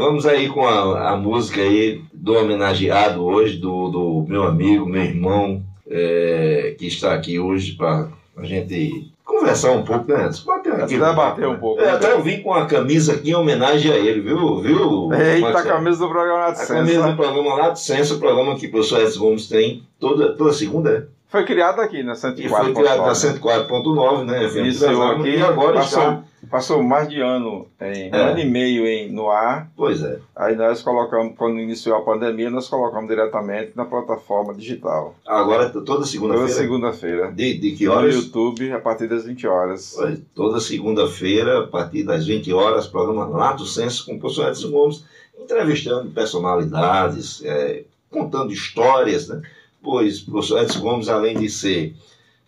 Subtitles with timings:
[0.00, 5.02] vamos aí com a, a música aí do homenageado hoje, do, do meu amigo, meu
[5.02, 10.30] irmão, é, que está aqui hoje para a gente conversar um pouco, né?
[10.44, 11.80] Bater aqui, debater um pouco.
[11.80, 11.90] É, né?
[11.92, 14.60] até eu vim com a camisa aqui em homenagem a ele, viu?
[14.60, 16.72] viu Eita, a camisa do programa Lato Senso.
[16.72, 20.34] A camisa do programa Lato Senso, o programa que o professor Edson Gomes tem toda,
[20.34, 21.20] toda segunda, é?
[21.28, 22.48] Foi criado aqui na 104.9.
[22.48, 24.48] Foi criado na 104.9, né?
[24.48, 26.24] Iniciou aqui e agora está...
[26.50, 28.16] passou mais de ano, em, é.
[28.16, 29.70] um ano e meio em, no ar.
[29.76, 30.18] Pois é.
[30.34, 35.14] Aí nós colocamos, quando iniciou a pandemia, nós colocamos diretamente na plataforma digital.
[35.26, 36.48] Agora, toda segunda-feira?
[36.48, 37.32] Toda segunda-feira.
[37.32, 38.14] De, de que horas?
[38.14, 39.96] No YouTube, a partir das 20 horas.
[40.34, 44.70] Toda segunda-feira, a partir das 20 horas, programa lá do Censo com o professor Edson
[44.70, 45.04] Gomes,
[45.38, 49.40] entrevistando personalidades, é, contando histórias, né?
[49.82, 51.94] pois o professor Edson Gomes, além de ser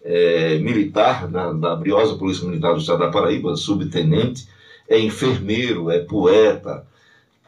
[0.05, 4.47] é, militar na, da Briosa Polícia Militar do Estado da Paraíba, subtenente,
[4.89, 6.85] é enfermeiro, é poeta,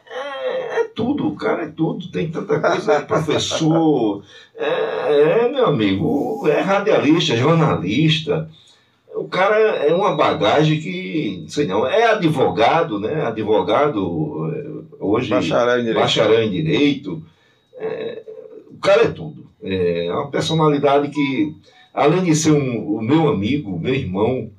[0.07, 4.23] é, é tudo, o cara é tudo, tem tanta coisa, é professor,
[4.55, 8.49] é, é, meu amigo, é radialista, é jornalista,
[9.13, 13.25] o cara é uma bagagem que, sei não, é advogado, né?
[13.25, 17.23] Advogado é, hoje, bacharel em direito, bacharel em direito
[17.77, 18.23] é,
[18.69, 19.45] o cara é tudo.
[19.61, 21.55] É uma personalidade que,
[21.95, 24.51] além de ser um, o meu amigo, meu irmão,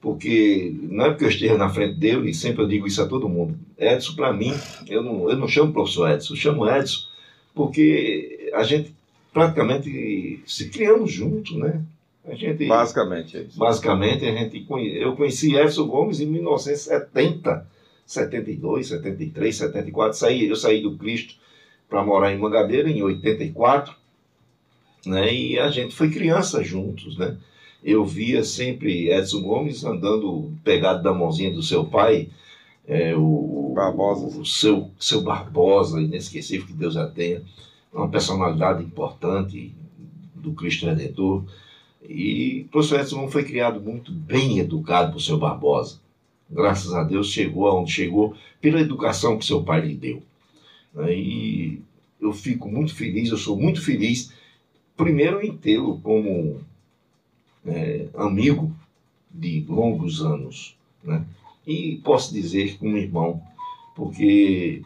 [0.00, 3.06] porque não é porque eu esteja na frente dele, e sempre eu digo isso a
[3.06, 3.56] todo mundo.
[3.78, 4.52] Edson, para mim,
[4.88, 7.08] eu não, eu não chamo professor Edson, eu chamo Edson
[7.54, 8.94] porque a gente
[9.32, 11.80] praticamente se criamos juntos, né?
[12.26, 13.58] A gente, basicamente é isso.
[13.58, 14.66] Basicamente, a gente,
[14.98, 17.66] eu conheci Edson Gomes em 1970,
[18.06, 20.18] 72, 73, 74.
[20.18, 21.34] Saí, eu saí do Cristo
[21.88, 23.99] para morar em Mangabeira em 84
[25.04, 25.32] né?
[25.32, 27.36] E a gente foi criança juntos, né?
[27.82, 32.28] Eu via sempre Edson Gomes andando pegado da mãozinha do seu pai,
[32.86, 34.38] é, o, Barbosa.
[34.38, 37.42] o seu, seu Barbosa, inesquecível que Deus a tenha,
[37.92, 39.72] uma personalidade importante
[40.34, 41.44] do Cristo Redentor.
[42.06, 46.00] E o professor Edson Gomes foi criado muito bem educado por seu Barbosa.
[46.50, 50.22] Graças a Deus chegou aonde chegou pela educação que seu pai lhe deu.
[50.92, 51.14] Né?
[51.14, 51.82] E
[52.20, 54.32] eu fico muito feliz, eu sou muito feliz
[55.00, 56.60] primeiro em tê-lo como
[57.66, 58.70] é, amigo
[59.30, 61.24] de longos anos, né?
[61.66, 63.40] E posso dizer como irmão,
[63.94, 64.82] porque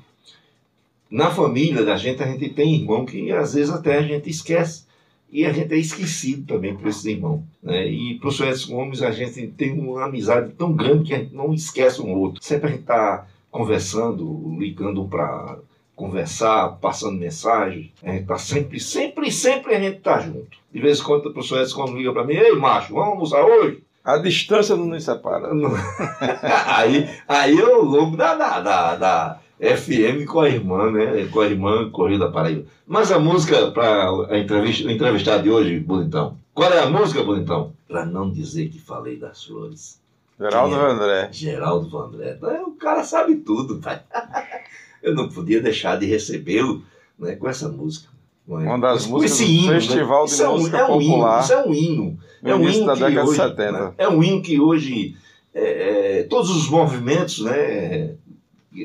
[1.10, 4.84] na família da gente a gente tem irmão que às vezes até a gente esquece
[5.30, 7.42] e a gente é esquecido também por esses irmãos.
[7.60, 7.88] Né?
[7.88, 8.48] E para o Sr.
[8.48, 12.14] Edson Gomes a gente tem uma amizade tão grande que a gente não esquece um
[12.14, 12.42] outro.
[12.42, 15.58] Sempre a gente está conversando, ligando para
[15.94, 17.92] conversar, passando mensagem.
[18.02, 20.56] A gente tá sempre, sempre, sempre a gente tá junto.
[20.72, 23.44] De vez em quando o professor Edson quando liga para mim, ei macho, vamos almoçar
[23.44, 23.82] hoje?
[24.04, 25.48] A distância não nos separa.
[26.66, 31.26] aí, aí eu louco da, da, da, da FM com a irmã, né?
[31.32, 32.66] Com a irmã Corrida Paraíba.
[32.86, 36.36] Mas a música para a entrevista, entrevistar de hoje, Bonitão.
[36.52, 37.72] Qual é a música, Bonitão?
[37.88, 40.02] Para não dizer que falei das flores.
[40.38, 40.78] Geraldo é?
[40.78, 41.28] Vandré.
[41.32, 42.38] Geraldo Vandré.
[42.66, 44.02] O cara sabe tudo, pai.
[45.04, 46.82] eu não podia deixar de recebê-lo
[47.18, 48.08] né, com essa música.
[48.48, 48.52] É?
[48.52, 49.80] Uma das músicas do hino, né?
[49.80, 50.32] Festival né?
[50.34, 51.42] de é Música é um, Popular.
[51.42, 52.18] isso é um hino.
[52.42, 53.72] É um hino da década hoje, de 70.
[53.72, 55.16] Né, é um hino que hoje
[55.54, 58.14] é, é, todos os movimentos né,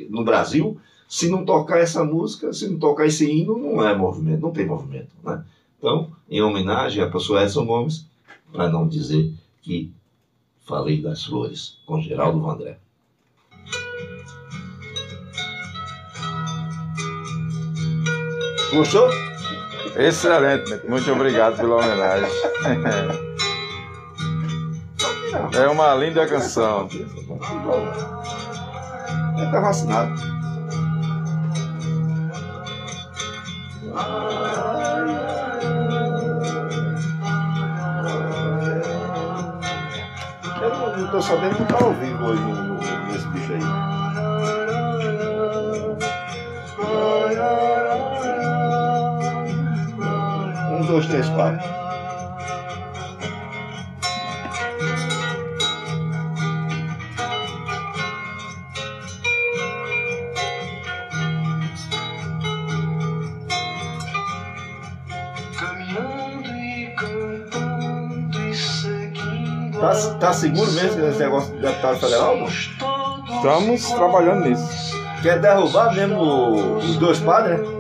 [0.09, 4.41] no Brasil, se não tocar essa música, se não tocar esse hino, não é movimento,
[4.41, 5.09] não tem movimento.
[5.24, 5.44] Né?
[5.78, 8.06] Então, em homenagem à professor Edson Gomes,
[8.51, 9.91] para não dizer que
[10.66, 12.78] falei das flores, com Geraldo Vandré.
[18.74, 19.09] Gostou?
[19.96, 22.30] Excelente, muito obrigado pela homenagem.
[25.53, 26.88] É uma linda canção.
[26.91, 27.06] Ele
[29.46, 30.12] está vacinado.
[40.62, 42.69] Eu não estou sabendo que ao vivo hoje
[51.00, 51.80] dois, três, quatro.
[69.80, 72.38] Tá, tá seguro mesmo esse negócio do deputado federal?
[72.38, 72.48] Não?
[72.48, 75.00] Estamos trabalhando nisso.
[75.22, 77.80] Quer derrubar mesmo os dois padres, né?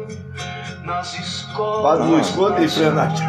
[2.05, 3.19] Luiz Conde e Fernando.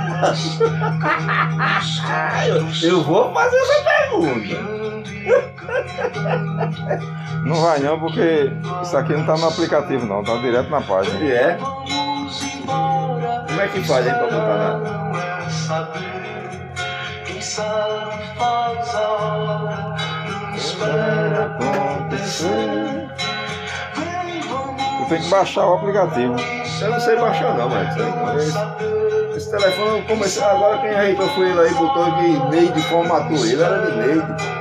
[2.47, 4.81] eu, eu vou fazer essa pergunta.
[7.45, 11.19] Não vai não, porque isso aqui não tá no aplicativo não, tá direto na página.
[11.21, 11.59] E é?
[12.67, 15.01] Como é que faz aí pra botar na.
[20.55, 23.09] Espera acontecer.
[24.99, 26.60] Tu tem que baixar o aplicativo.
[26.81, 28.39] Eu não sei baixar não, mas isso aí não.
[28.39, 33.37] Esse, esse telefone eu comecei agora quem ajeitou foi ele aí, botou aqui Neide formatou
[33.47, 34.61] ele, era de Neide.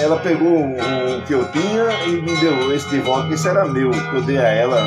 [0.00, 3.64] Ela pegou o que eu tinha e me deu esse de volta, que esse era
[3.64, 4.78] meu, que eu dei a ela,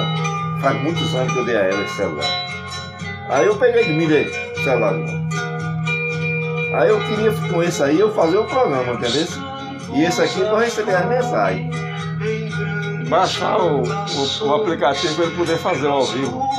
[0.61, 2.45] faz muitos anos que eu dei a ela esse celular.
[3.29, 4.31] Aí eu peguei de mim dele,
[4.63, 4.93] celular.
[6.75, 9.25] Aí eu queria com esse aí eu fazer o programa, entendeu?
[9.93, 11.84] E esse aqui para receber as mensagens.
[13.09, 16.49] Baixar o, o, o aplicativo para ele poder fazer ao vivo.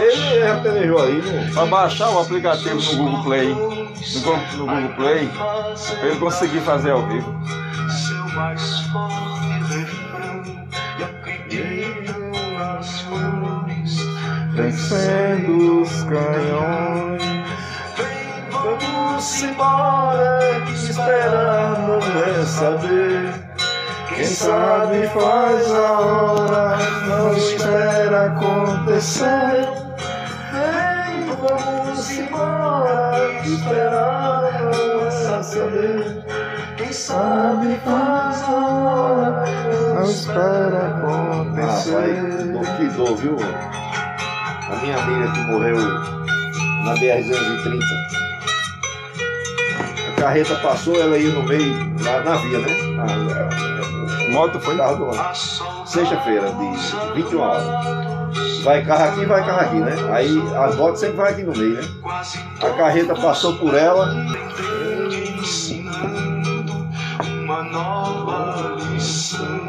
[0.00, 1.50] Ele já pelejou aí, né?
[1.54, 3.48] Para baixar o aplicativo no Google Play.
[3.54, 7.34] No, no Google Play, para ele conseguir fazer ao vivo.
[14.54, 17.22] Vencendo os canhões.
[17.96, 20.64] Vem, vamos embora,
[21.86, 23.47] não é saber.
[24.18, 26.76] Quem sabe faz a hora,
[27.06, 29.68] não espera acontecer.
[30.50, 36.24] Vem, vamos embora, esperar não é saber.
[36.76, 39.44] Quem sabe faz a hora,
[39.94, 42.58] não espera acontecer.
[42.58, 43.36] Ah, que dor, viu?
[43.38, 47.82] a minha amiga que morreu na BR-230.
[50.08, 52.76] A carreta passou, ela ia no meio, lá na via, né?
[52.98, 53.77] A,
[54.30, 55.10] moto foi lá do
[55.86, 57.64] Sexta-feira, de 21 horas.
[58.62, 59.94] Vai carro aqui, vai carro aqui, né?
[60.12, 61.88] Aí as motos sempre vai aqui no meio, né?
[62.60, 64.14] A carreta passou por ela.
[67.24, 69.67] Uma nova lição.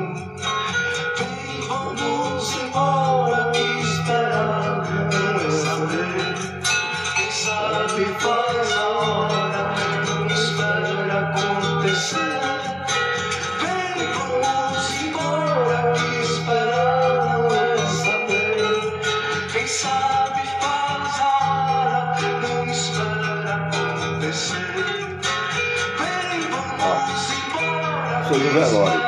[28.53, 28.98] No velório.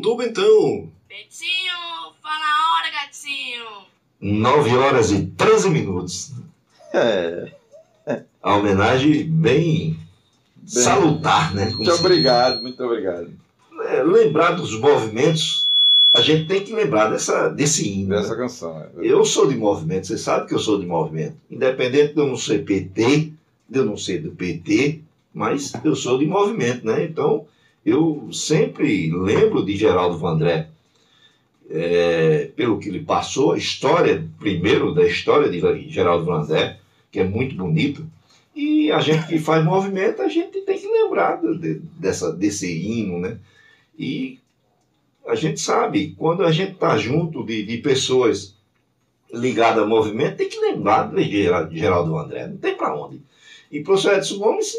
[0.00, 0.90] Do Bentão.
[1.06, 1.74] Betinho,
[2.22, 3.66] fala a hora, gatinho.
[4.20, 6.32] 9 horas e 13 minutos.
[6.94, 7.52] É.
[8.42, 9.98] A homenagem bem, bem
[10.64, 11.66] salutar, né?
[11.66, 13.30] Muito obrigado, muito obrigado.
[13.86, 15.70] É, lembrar dos movimentos,
[16.12, 18.10] a gente tem que lembrar dessa, desse hino.
[18.10, 18.36] Dessa né?
[18.36, 18.80] canção.
[18.80, 21.36] É eu sou de movimento, você sabe que eu sou de movimento.
[21.50, 23.32] Independente de eu não ser PT,
[23.68, 25.00] de eu não ser do PT,
[25.34, 27.04] mas eu sou de movimento, né?
[27.04, 27.46] Então,
[27.84, 30.68] eu sempre lembro de Geraldo Vandré,
[31.70, 36.78] é, pelo que ele passou, a história, primeiro, da história de Geraldo Vandré,
[37.10, 38.06] que é muito bonito,
[38.54, 43.18] e a gente que faz movimento, a gente tem que lembrar de, dessa, desse hino,
[43.18, 43.38] né?
[43.96, 44.38] E
[45.26, 48.56] a gente sabe, quando a gente está junto de, de pessoas
[49.32, 53.22] ligadas ao movimento, tem que lembrar de Geraldo André, não tem para onde.
[53.70, 54.74] E o professor Edson Gomes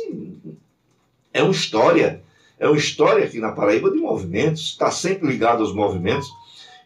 [1.33, 2.21] é uma história
[2.61, 6.31] é uma história aqui na Paraíba de movimentos, está sempre ligado aos movimentos,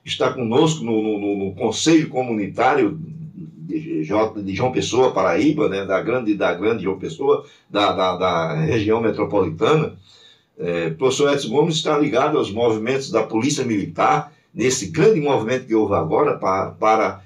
[0.06, 6.34] está conosco no, no, no Conselho Comunitário de, de, João Pessoa, Paraíba, né, da, grande,
[6.34, 9.98] da grande João Pessoa, da, da, da região metropolitana.
[10.58, 15.68] É, o professor Edson Gomes está ligado aos movimentos da Polícia Militar, nesse grande movimento
[15.68, 17.22] que houve agora para, para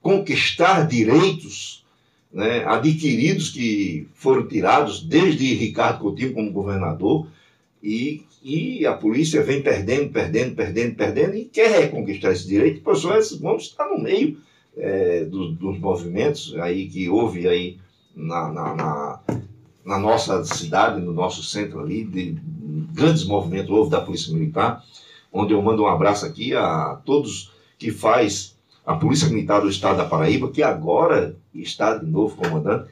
[0.00, 1.84] conquistar direitos
[2.32, 7.26] né, adquiridos que foram tirados desde Ricardo Coutinho como governador
[7.82, 12.78] e, e a polícia vem perdendo, perdendo, perdendo, perdendo e quer reconquistar esse direito.
[12.78, 14.38] O professor Edson está no meio
[14.76, 17.78] é, do, dos movimentos aí que houve aí
[18.14, 19.20] na, na, na,
[19.84, 22.36] na, nossa cidade, no nosso centro ali, de
[22.92, 24.84] grandes movimentos houve da Polícia Militar,
[25.32, 29.96] onde eu mando um abraço aqui a todos que faz a Polícia Militar do Estado
[29.96, 32.86] da Paraíba, que agora está de novo comandando.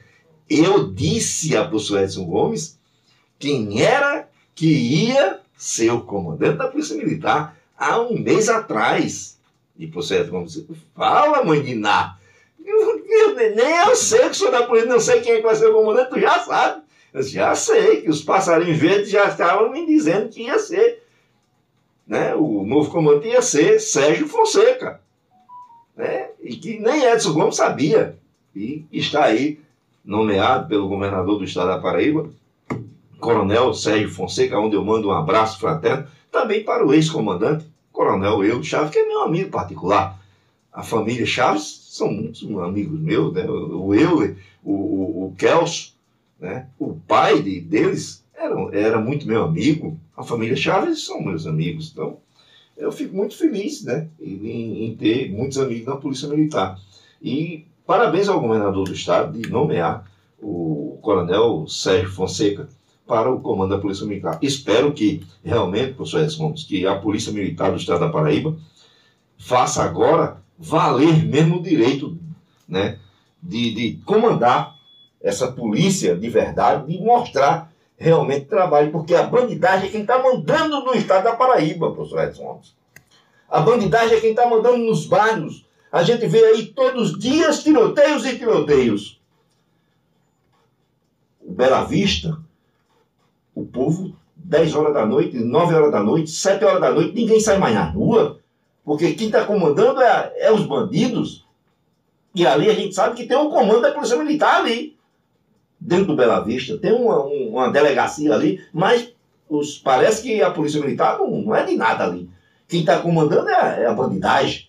[0.49, 2.79] Eu disse a professor Edson Gomes
[3.39, 4.10] quem era
[4.55, 9.39] que ia ser o comandante da Polícia Militar há um mês atrás.
[9.77, 12.17] E processo, vamos dizer, fala, mãe de Ná.
[13.55, 16.11] Nem eu sei que sou da polícia, não sei quem é vai ser o comandante,
[16.11, 16.83] tu já sabe.
[17.13, 21.03] Eu já sei que os passarinhos verdes já estavam me dizendo que ia ser.
[22.07, 22.35] Né?
[22.35, 25.01] O novo comandante ia ser Sérgio Fonseca.
[25.95, 26.29] Né?
[26.41, 28.17] E que nem Edson Gomes sabia.
[28.55, 29.59] E está aí
[30.03, 32.29] nomeado pelo governador do estado da Paraíba,
[33.21, 38.63] Coronel Sérgio Fonseca, onde eu mando um abraço fraterno, também para o ex-comandante, Coronel Eudo
[38.63, 40.19] Chaves, que é meu amigo particular.
[40.73, 43.45] A família Chaves são muitos amigos meus, né?
[43.47, 45.93] o Euler, o, o, o Kelso,
[46.39, 46.67] né?
[46.79, 49.99] o pai de, deles era, era muito meu amigo.
[50.17, 51.91] A família Chaves são meus amigos.
[51.91, 52.17] Então,
[52.75, 54.07] eu fico muito feliz né?
[54.19, 56.79] em, em ter muitos amigos na Polícia Militar.
[57.21, 60.09] E parabéns ao governador do estado de nomear
[60.41, 62.67] o coronel Sérgio Fonseca
[63.11, 64.39] para o comando da Polícia Militar.
[64.41, 68.55] Espero que realmente, professor Edson que a Polícia Militar do Estado da Paraíba
[69.37, 72.17] faça agora valer mesmo o direito
[72.65, 72.99] né,
[73.43, 74.77] de, de comandar
[75.21, 80.79] essa polícia de verdade, de mostrar realmente trabalho, porque a bandidagem é quem está mandando
[80.79, 82.61] no Estado da Paraíba, professor Edson.
[83.49, 85.65] A bandidagem é quem está mandando nos bairros.
[85.91, 89.21] A gente vê aí todos os dias tiroteios e tiroteios.
[91.45, 92.39] Bela Vista,
[93.55, 97.39] o povo, 10 horas da noite, 9 horas da noite, 7 horas da noite, ninguém
[97.39, 98.39] sai mais na rua,
[98.83, 101.45] porque quem está comandando é, é os bandidos.
[102.33, 104.97] E ali a gente sabe que tem um comando da Polícia Militar ali,
[105.79, 106.77] dentro do Bela Vista.
[106.77, 109.11] Tem uma, um- uma delegacia ali, mas
[109.49, 112.29] os, parece que a Polícia Militar não, não é de nada ali.
[112.67, 114.67] Quem está comandando é, é a bandidagem.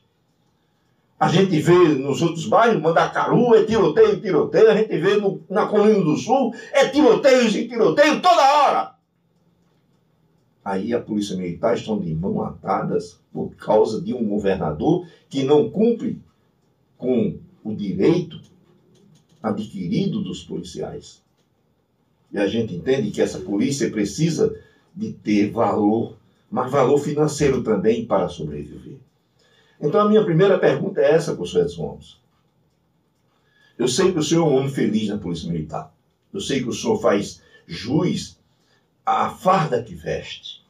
[1.23, 4.69] A gente vê nos outros bairros, Mandacaru, é tiroteio, tiroteio.
[4.69, 8.97] A gente vê no- na Colina do Sul, é tiroteios e tiroteio toda hora.
[10.65, 15.71] Aí a Polícia Militar estão de mão atadas por causa de um governador que não
[15.71, 16.21] cumpre
[16.99, 18.41] com o direito
[19.41, 21.23] adquirido dos policiais.
[22.33, 24.53] E a gente entende que essa polícia precisa
[24.93, 26.17] de ter valor,
[26.51, 28.97] mas valor financeiro também para sobreviver.
[29.83, 32.17] Então a minha primeira pergunta é essa, professor Edson Gomes.
[33.77, 35.93] Eu sei que o senhor é um homem feliz na Polícia Militar.
[36.33, 38.39] Eu sei que o senhor faz jus
[39.05, 40.63] à farda que veste.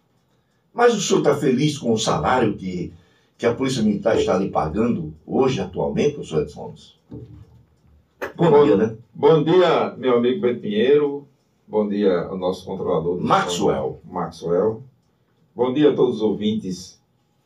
[0.72, 2.92] Mas o senhor está feliz com o salário que,
[3.36, 6.94] que a Polícia Militar está lhe pagando hoje, atualmente, professor Edson Gomes?
[8.34, 8.96] Bom, Bom- dia, né?
[9.12, 11.28] Bom dia, meu amigo Beto Pinheiro.
[11.68, 13.16] Bom dia ao nosso controlador.
[13.18, 14.00] do Maxwell.
[14.04, 14.82] Maxwell.
[15.54, 16.98] Bom dia a todos os ouvintes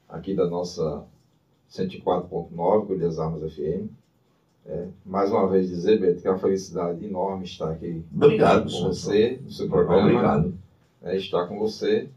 [0.09, 1.05] aqui da nossa
[1.71, 3.89] 104.9, Colhas Armas FM.
[4.69, 8.69] É, mais uma vez dizer, Beto, que é uma felicidade enorme estar aqui Obrigado, com
[8.69, 8.89] senhor.
[8.89, 10.03] você, no seu programa.
[10.03, 10.55] Obrigado.
[11.05, 12.09] é, estar com você,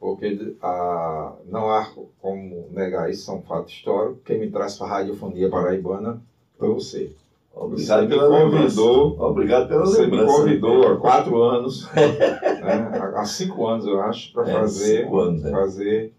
[0.00, 1.86] porque ah, não há
[2.20, 4.20] como negar isso, é um fato histórico.
[4.24, 6.20] Quem me traz para a radiofonia paraibana
[6.58, 7.12] foi você.
[7.54, 8.76] Obrigado Você me pela lembrança.
[8.80, 10.36] convidou, Obrigado pela você me lembrança.
[10.38, 15.50] convidou há quatro anos, né, há cinco anos eu acho, para É, fazer, é.
[15.50, 16.12] fazer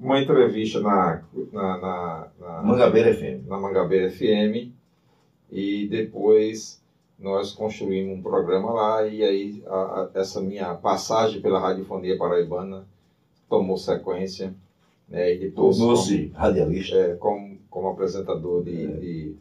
[0.00, 3.46] uma entrevista na, na, na, na, Mangabeira FM.
[3.46, 4.72] na Mangabeira FM
[5.50, 6.80] e depois
[7.18, 12.86] nós construímos um programa lá e aí a- a- essa minha passagem pela radiofonia paraibana
[13.48, 14.54] tomou sequência
[15.08, 17.16] né, e depois Tornou-se radialista.
[17.18, 19.36] como, é, como, como apresentador de, de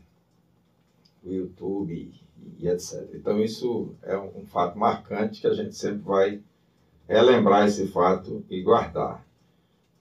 [1.23, 3.07] do YouTube e, e etc.
[3.13, 6.39] Então isso é um, um fato marcante que a gente sempre vai
[7.07, 9.23] relembrar esse fato e guardar.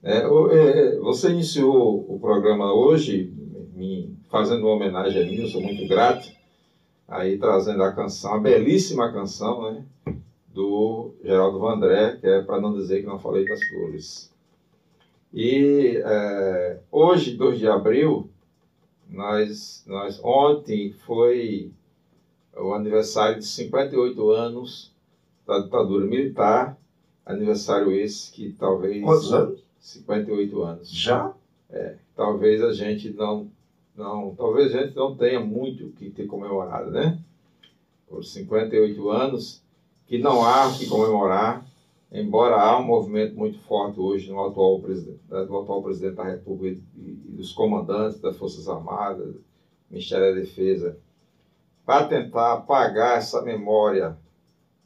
[0.03, 3.33] É, o- é, você iniciou o programa hoje
[3.75, 6.29] me fazendo uma homenagem a mim, eu sou muito grato,
[7.07, 9.85] aí trazendo a canção, a belíssima canção, né,
[10.53, 14.33] do Geraldo Vandré, que é para não dizer que não falei das flores.
[15.33, 18.31] E é, hoje, 2 de abril,
[19.09, 21.73] nós, nós ontem foi
[22.57, 24.93] o aniversário de 58 anos
[25.47, 26.77] da ditadura militar,
[27.25, 29.68] aniversário esse que talvez Quantos anos?
[29.81, 30.91] 58 anos.
[30.91, 31.33] Já?
[32.17, 33.51] Talvez a gente não
[33.99, 37.19] não, talvez a gente não tenha muito o que ter comemorado, né?
[38.09, 39.61] Por 58 anos
[40.07, 41.67] que não há o que comemorar,
[42.11, 46.81] embora há um movimento muito forte hoje no atual presidente, do atual presidente da República
[46.97, 49.35] e, e dos comandantes das Forças Armadas,
[49.91, 50.97] Ministério da Defesa,
[51.85, 54.17] para tentar apagar essa memória,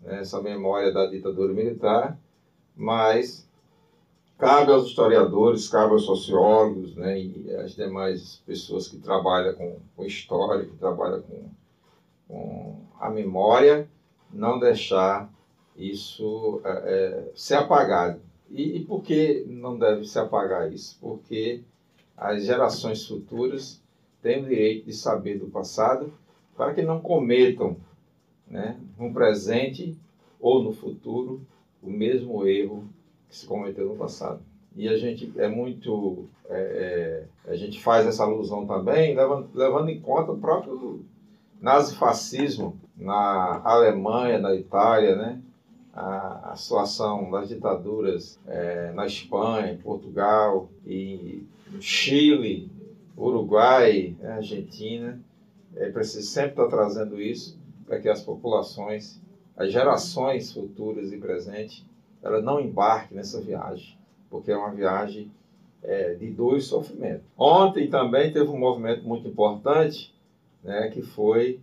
[0.00, 2.18] né, essa memória da ditadura militar,
[2.74, 3.46] mas
[4.42, 10.04] cabe aos historiadores, cabe aos sociólogos né, e às demais pessoas que trabalham com, com
[10.04, 11.48] história, que trabalham com,
[12.26, 13.88] com a memória,
[14.32, 15.32] não deixar
[15.76, 18.20] isso é, é, ser apagado.
[18.50, 20.98] E, e por que não deve se apagar isso?
[21.00, 21.62] Porque
[22.16, 23.80] as gerações futuras
[24.20, 26.12] têm o direito de saber do passado
[26.56, 27.76] para que não cometam
[28.48, 29.96] né, no presente
[30.40, 31.46] ou no futuro
[31.80, 32.91] o mesmo erro
[33.32, 34.40] que se cometeu no passado.
[34.76, 36.28] E a gente é muito.
[36.48, 41.02] É, é, a gente faz essa alusão também, levando, levando em conta o próprio
[41.60, 45.40] nazifascismo na Alemanha, na Itália, né?
[45.94, 51.46] a, a situação das ditaduras é, na Espanha, Portugal, e
[51.80, 52.70] Chile,
[53.16, 55.18] Uruguai, né, Argentina.
[55.74, 59.20] É preciso sempre estar trazendo isso para que as populações,
[59.56, 61.84] as gerações futuras e presentes,
[62.22, 63.96] elas não embarquem nessa viagem,
[64.30, 65.30] porque é uma viagem
[65.82, 67.24] é, de dois sofrimentos.
[67.36, 70.14] Ontem também teve um movimento muito importante,
[70.62, 71.60] né, que foi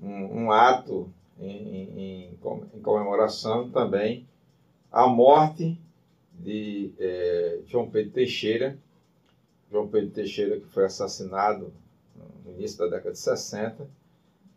[0.00, 2.38] um, um ato em, em,
[2.74, 4.26] em, comemoração também
[4.90, 5.78] a morte
[6.34, 8.76] de é, João Pedro Teixeira.
[9.70, 11.72] João Pedro Teixeira, que foi assassinado
[12.44, 13.88] no início da década de 60,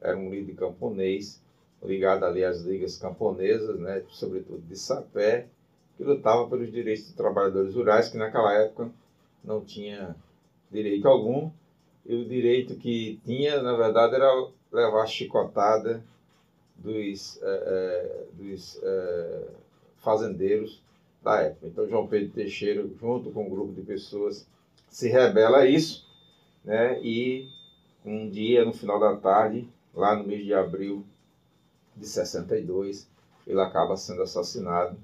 [0.01, 1.42] era um líder camponês,
[1.83, 5.47] ligado ali às ligas camponesas, né, sobretudo de Sapé,
[5.97, 8.89] que lutava pelos direitos dos trabalhadores rurais, que naquela época
[9.43, 10.15] não tinha
[10.71, 11.51] direito algum,
[12.05, 16.03] e o direito que tinha, na verdade, era levar chicotada
[16.75, 19.47] dos, é, dos é,
[19.97, 20.81] fazendeiros
[21.23, 21.67] da época.
[21.67, 24.45] Então, João Pedro Teixeira, junto com um grupo de pessoas,
[24.89, 26.05] se rebela a isso,
[26.63, 26.99] né?
[27.01, 27.47] e
[28.05, 31.05] um dia, no final da tarde, lá no mês de abril
[31.95, 33.09] de 62,
[33.45, 34.97] ele acaba sendo assassinado,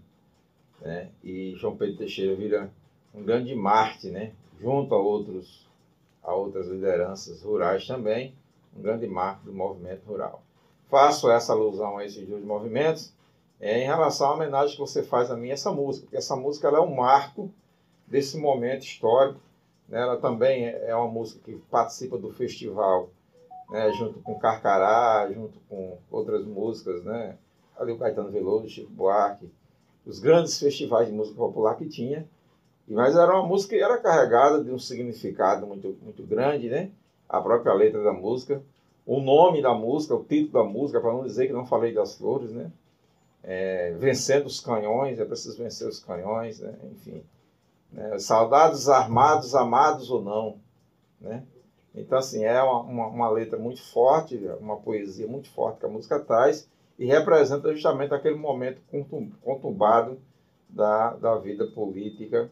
[0.81, 1.09] né?
[1.23, 2.71] e João Pedro Teixeira vira
[3.13, 4.33] um grande Marte, né?
[4.59, 5.67] junto a, outros,
[6.23, 8.33] a outras lideranças rurais também,
[8.77, 10.43] um grande marco do movimento rural
[10.89, 13.13] faço essa alusão a esses dois movimentos
[13.59, 16.67] é, em relação à homenagem que você faz a mim essa música, porque essa música
[16.67, 17.51] ela é um marco
[18.07, 19.39] desse momento histórico.
[19.87, 20.01] Né?
[20.01, 23.09] Ela também é, é uma música que participa do festival,
[23.69, 23.91] né?
[23.93, 27.37] junto com Carcará, junto com outras músicas, né?
[27.77, 29.49] ali o Caetano Veloso, Chico Buarque,
[30.05, 32.27] os grandes festivais de música popular que tinha.
[32.87, 36.89] Mas era uma música que era carregada de um significado muito, muito grande, né?
[37.27, 38.63] A própria letra da música
[39.09, 42.15] o nome da música, o título da música, para não dizer que não falei das
[42.15, 42.71] flores, né?
[43.41, 46.75] É, vencendo os canhões, é preciso vencer os canhões, né?
[46.91, 47.23] enfim.
[47.91, 48.19] Né?
[48.19, 50.59] Saudades armados, amados ou não,
[51.19, 51.43] né?
[51.93, 55.89] Então, assim, é uma, uma, uma, letra muito forte, uma poesia muito forte que a
[55.89, 58.81] música traz e representa justamente aquele momento
[59.41, 60.19] conturbado
[60.69, 62.49] da, da vida política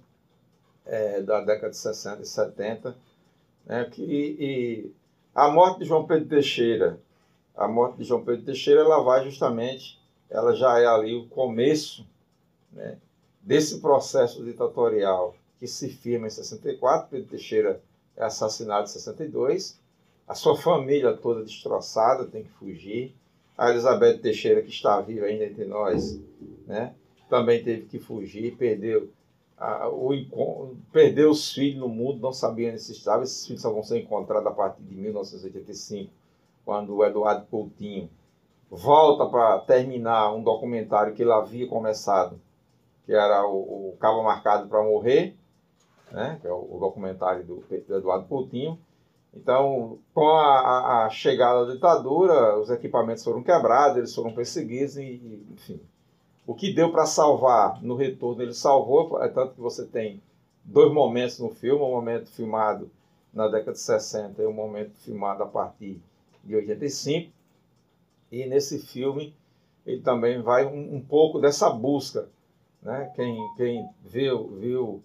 [0.86, 2.96] é, da década de 60 e 70,
[3.66, 3.86] né?
[3.86, 4.92] que, e,
[5.36, 7.00] a morte de João Pedro Teixeira,
[7.56, 12.08] a morte de João Pedro Teixeira, ela vai justamente, ela já é ali o começo
[12.72, 12.98] né,
[13.42, 17.10] desse processo ditatorial que se firma em 64.
[17.10, 17.82] Pedro Teixeira
[18.18, 19.80] é assassinado em 62.
[20.28, 23.16] A sua família toda destroçada, tem que fugir.
[23.58, 26.20] A Elizabeth Teixeira, que está viva ainda entre nós,
[26.68, 26.94] né,
[27.30, 29.10] também teve que fugir, perdeu
[29.58, 33.24] a, o, perdeu os filhos no mundo, não sabia onde estavam.
[33.24, 36.12] Esses filhos só vão ser encontrados a partir de 1985,
[36.64, 38.10] quando o Eduardo Coutinho
[38.70, 42.40] volta para terminar um documentário que ele havia começado,
[43.06, 45.36] que era o, o Cabo Marcado para Morrer,
[46.12, 46.38] né?
[46.42, 48.78] que é o, o documentário do, do, Eduardo Coutinho.
[49.34, 55.46] Então, com a, a, chegada da ditadura, os equipamentos foram quebrados, eles foram perseguidos, e,
[55.52, 55.80] enfim,
[56.46, 60.22] o que deu para salvar no retorno, ele salvou, é tanto que você tem
[60.64, 62.90] dois momentos no filme, um momento filmado
[63.34, 66.02] na década de 60 e um momento filmado a partir
[66.44, 67.32] de 85.
[68.32, 69.36] E nesse filme
[69.86, 72.28] ele também vai um, um pouco dessa busca.
[72.82, 73.12] Né?
[73.16, 75.04] Quem, quem viu, viu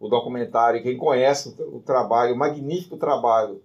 [0.00, 3.62] o documentário, quem conhece o, o trabalho, o magnífico trabalho,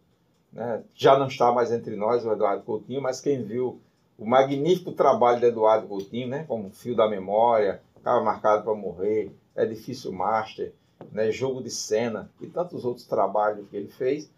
[0.51, 0.83] né?
[0.93, 3.79] já não está mais entre nós, o Eduardo Coutinho, mas quem viu
[4.17, 9.31] o magnífico trabalho de Eduardo Coutinho, né, como Fio da Memória, Estava Marcado para Morrer,
[9.67, 10.73] Difícil Master,
[11.11, 14.29] né, Jogo de Cena e tantos outros trabalhos que ele fez,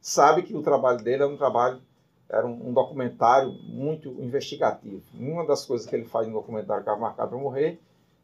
[0.00, 1.80] sabe que o trabalho dele é um trabalho,
[2.28, 5.02] era um, um documentário muito investigativo.
[5.18, 7.80] Uma das coisas que ele faz no documentário Estava Marcado para Morrer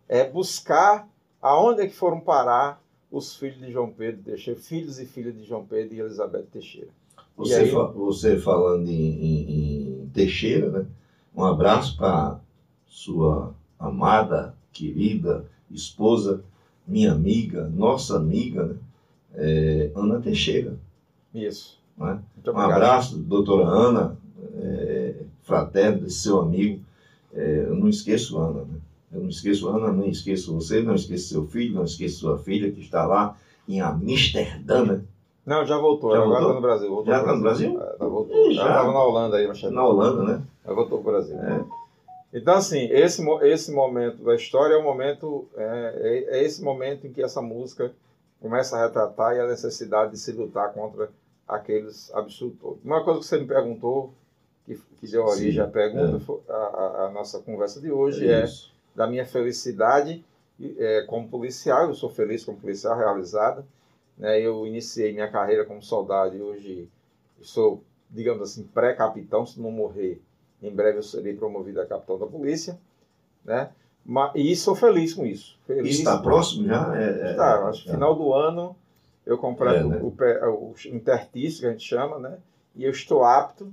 [0.08, 1.08] é buscar
[1.40, 2.80] aonde é que foram parar
[3.12, 6.88] os filhos de João Pedro Teixeira, filhos e filhas de João Pedro e Elizabeth Teixeira.
[7.36, 10.86] Você, aí, fa você falando em, em, em Teixeira, né?
[11.36, 12.40] Um abraço para
[12.86, 16.42] sua amada, querida esposa,
[16.86, 18.76] minha amiga, nossa amiga, né?
[19.34, 20.76] é, Ana Teixeira.
[21.34, 21.78] Isso.
[21.96, 22.18] Né?
[22.46, 24.16] Um abraço, doutora Ana,
[24.56, 26.82] é, fraterno, seu amigo.
[27.34, 28.62] É, eu não esqueço Ana.
[28.62, 28.80] Né?
[29.12, 32.70] Eu não esqueço Ana, não esqueço você, não esqueço seu filho, não esqueço sua filha
[32.72, 33.36] que está lá
[33.68, 35.00] em Amsterdã, né?
[35.44, 36.12] Não, já voltou.
[36.12, 36.48] Já agora voltou?
[36.48, 36.88] está no Brasil.
[36.88, 37.80] voltou Já pro tá no Brasil?
[37.82, 38.36] É, tá, voltou.
[38.50, 38.68] Ih, Já já?
[38.68, 40.42] estava na Holanda aí, mas na Holanda, né?
[40.64, 41.36] Aí voltou para o Brasil.
[41.38, 41.64] É.
[42.32, 47.06] Então, assim, esse, esse momento da história é o momento, é, é- é esse momento
[47.06, 47.92] em que essa música
[48.40, 51.10] começa a retratar e a necessidade de se lutar contra
[51.46, 52.78] aqueles absurdos todos.
[52.84, 54.14] Uma coisa que você me perguntou,
[54.64, 56.52] que, que deu origem à pergunta, é.
[56.52, 56.56] a,
[57.06, 58.72] a- nossa conversa de hoje é, Isso.
[58.94, 60.24] Da minha felicidade
[60.78, 61.88] é, como policial.
[61.88, 63.64] Eu sou feliz como policial realizada.
[64.16, 64.40] Né?
[64.40, 66.88] Eu iniciei minha carreira como soldado e hoje
[67.40, 69.44] sou, digamos assim, pré-capitão.
[69.46, 70.20] Se não morrer,
[70.62, 72.78] em breve eu serei promovido a capitão da polícia.
[73.44, 73.70] Né?
[74.04, 75.58] Ma- E sou feliz com isso.
[75.66, 75.98] Feliz.
[75.98, 76.96] Está próximo já?
[76.96, 77.92] É, é, Está, acho que é.
[77.94, 78.76] final do ano
[79.24, 80.00] eu completo É, né?
[80.02, 82.38] o, pé- o intertício, que a gente chama, né?
[82.74, 83.72] E eu estou apto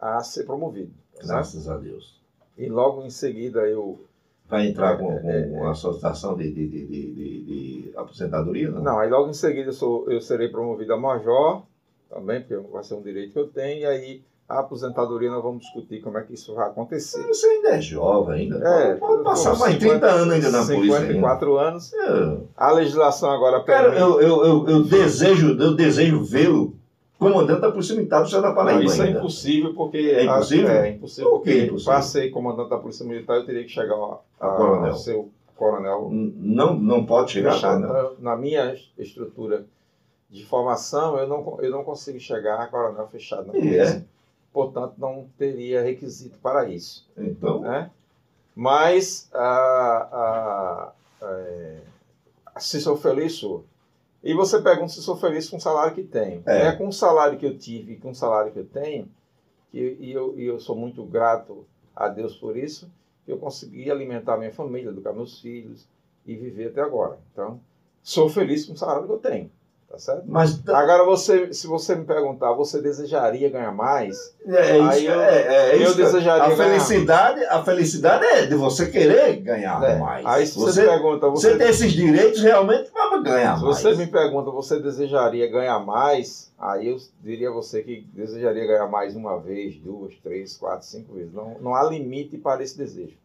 [0.00, 0.92] a ser promovido.
[1.14, 1.26] tá?
[1.26, 2.18] Graças a Deus.
[2.56, 4.00] E logo em seguida eu
[4.48, 8.70] Vai entrar com, com uma solicitação de, de, de, de, aposentadoria?
[8.70, 8.82] Não.
[8.82, 11.62] Não, aí logo em seguida eu, sou, eu serei promovido a major,
[12.08, 15.62] também, porque vai ser um direito que eu tenho, e aí a aposentadoria nós vamos
[15.62, 17.26] discutir como é que isso vai acontecer.
[17.26, 18.68] Você ainda é jovem, ainda.
[18.68, 20.98] É, pode, passar mais 50, 30 anos ainda na polícia.
[20.98, 21.06] ainda.
[21.14, 21.92] 54 anos.
[21.92, 22.38] É.
[22.56, 24.00] A legislação agora Cara, permite.
[24.00, 26.75] eu, eu, eu, eu desejo, eu desejo vê-lo
[27.18, 28.84] comandante da Polícia Militar do Estado da Não, Paraíba.
[28.84, 29.18] isso é ainda.
[29.18, 29.96] impossível porque.
[29.98, 30.68] É impossível?
[30.70, 31.92] É, impossível Por que porque impossível?
[31.92, 34.90] para ser comandante da Polícia Militar eu teria que chegar a, A coronel.
[34.92, 37.86] a ser o coronel Não, não pode chegar lá, né?
[37.88, 39.64] Então, Na minha estrutura
[40.28, 44.04] de formação, eu não, eu não consigo chegar a coronel fechado na polícia.
[44.52, 47.06] Portanto, não teria requisito para isso.
[47.16, 47.90] Então, Né?
[48.54, 51.78] Mas, a, a, é,
[52.58, 53.64] se sou feliz, sou.
[54.26, 56.42] E você pergunta se sou feliz com o salário que tenho.
[56.46, 56.66] É.
[56.66, 59.08] É, com o salário que eu tive e com o salário que eu tenho,
[59.70, 62.90] que, e, eu, e eu sou muito grato a Deus por isso,
[63.24, 65.86] que eu consegui alimentar minha família, educar meus filhos
[66.26, 67.18] e viver até agora.
[67.32, 67.60] Então,
[68.02, 69.50] sou feliz com o salário que eu tenho.
[69.88, 70.24] Tá certo?
[70.26, 74.34] mas Agora, você, se você me perguntar, você desejaria ganhar mais?
[74.44, 76.56] é, isso, Aí eu- é, é eu isso desejaria a ganhar.
[76.56, 79.96] felicidade, a felicidade é de você querer ganhar né?
[79.96, 80.26] mais.
[80.26, 83.76] Aí, se você, você, pergunta, você você, tem esses direitos realmente para ganhar se mais.
[83.78, 86.52] você me pergunta, você desejaria ganhar mais?
[86.58, 91.14] Aí eu diria a você que desejaria ganhar mais uma vez, duas, três, quatro, cinco
[91.14, 91.32] vezes.
[91.32, 93.16] Não, não há limite para esse desejo.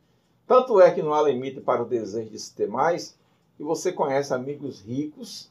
[0.47, 3.17] Tanto é que não há limite para o desejo de se ter mais,
[3.55, 5.49] que você conhece amigos ricos,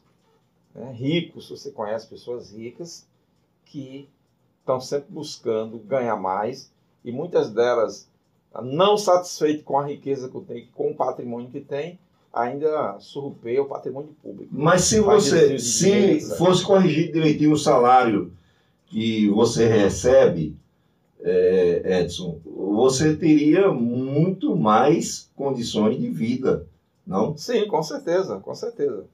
[0.75, 0.91] né?
[0.91, 3.07] ricos, você conhece pessoas ricas
[3.65, 4.07] que
[4.59, 6.71] estão sempre buscando ganhar mais
[7.03, 8.09] e muitas delas
[8.61, 11.97] não satisfeitas com a riqueza que tem, com o patrimônio que tem,
[12.33, 14.49] ainda surrupeia o patrimônio público.
[14.51, 16.37] Mas se você, se sabe?
[16.37, 18.31] fosse corrigir direitinho o salário
[18.87, 20.55] que você recebe,
[21.21, 26.65] é, Edson, você teria muito mais condições de vida,
[27.05, 27.37] não?
[27.37, 29.05] Sim, com certeza, com certeza.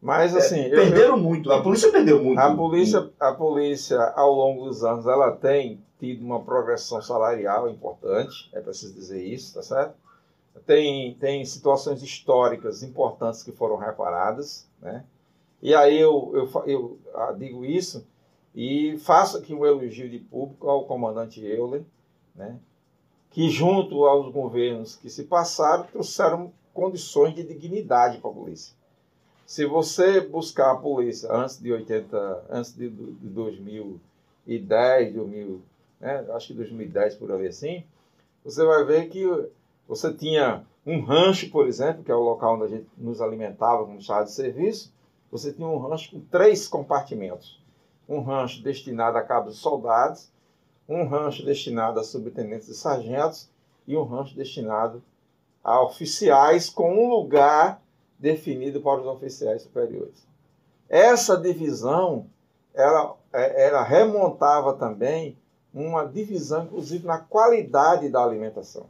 [0.00, 2.38] Mas assim, eu- Perderam muito, a polícia perdeu muito.
[2.38, 8.48] A polícia, a polícia, ao longo dos anos, ela tem tido uma progressão salarial importante,
[8.54, 9.94] é preciso dizer isso, tá certo?
[10.66, 15.04] Tem, tem situações históricas importantes que foram reparadas, né?
[15.62, 18.06] E aí eu, eu, eu ah, digo isso
[18.54, 21.84] e faço aqui um elogio de público ao comandante Euler,
[22.34, 22.58] né?
[23.30, 28.74] Que junto aos governos que se passaram, trouxeram condições de dignidade para a polícia.
[29.46, 35.62] Se você buscar a polícia antes de 80, antes de 2010, 2000,
[36.00, 37.84] né, acho que 2010 por ali assim,
[38.44, 39.24] você vai ver que
[39.90, 43.84] você tinha um rancho, por exemplo, que é o local onde a gente nos alimentava
[43.84, 44.94] como estado de serviço,
[45.32, 47.60] você tinha um rancho com três compartimentos.
[48.08, 50.30] Um rancho destinado a cabos soldados,
[50.88, 53.50] um rancho destinado a subtenentes e sargentos
[53.84, 55.02] e um rancho destinado
[55.62, 57.82] a oficiais com um lugar
[58.16, 60.24] definido para os oficiais superiores.
[60.88, 62.26] Essa divisão,
[62.72, 65.36] ela, é, ela remontava também
[65.74, 68.86] uma divisão, inclusive, na qualidade da alimentação.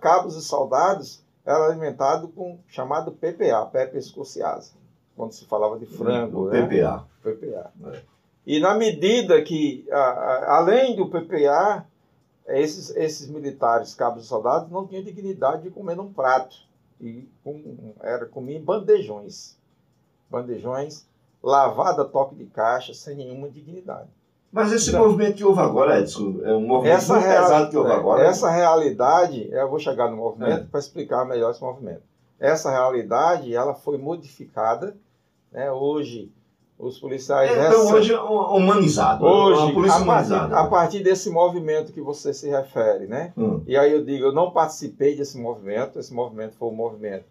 [0.00, 4.72] Cabos e soldados era alimentado com chamado PPA, Pepe Escociasa,
[5.14, 6.62] quando se falava de frango, né?
[6.66, 7.04] PPA.
[7.22, 7.70] PPA.
[7.92, 8.02] É.
[8.46, 11.86] E na medida que, a- a- além do PPA,
[12.46, 16.56] esses, esses militares, cabos e soldados, não tinham dignidade de comer num prato.
[17.00, 19.56] E com, era comer bandejões.
[20.30, 21.06] Bandejões,
[21.42, 24.08] lavada a toque de caixa, sem nenhuma dignidade.
[24.54, 27.70] Mas esse Então- movimento que houve agora, Edson, é um movimento Essa, muito real- pesado
[27.70, 28.22] que houve é, agora.
[28.24, 30.66] essa realidade, eu vou chegar no movimento É.
[30.70, 32.02] para explicar melhor esse movimento.
[32.38, 34.96] Essa realidade, ela foi modificada.
[35.52, 35.70] Né?
[35.72, 36.30] Hoje,
[36.76, 39.24] Os policiais É, então recebem- hoje é um- humanizado.
[39.24, 40.48] Hoje, uma polícia a, humanizada.
[40.48, 43.32] partir, a partir desse movimento que você se refere, né?
[43.38, 43.62] Hum.
[43.64, 47.26] E aí eu digo, eu não participei desse movimento, esse movimento foi um movimento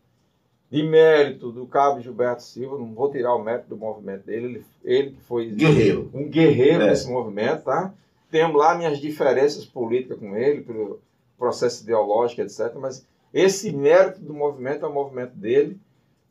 [0.73, 4.65] de mérito do cabo Gilberto Silva, não vou tirar o mérito do movimento dele, ele,
[4.83, 6.09] ele que foi Guerreiro.
[6.13, 6.89] um guerreiro É.
[6.89, 7.93] desse movimento, tá?
[8.31, 10.99] Temos lá minhas diferenças políticas com ele, pelo
[11.37, 12.73] processo ideológico, etc.
[12.79, 15.79] Mas esse mérito do movimento é o movimento dele,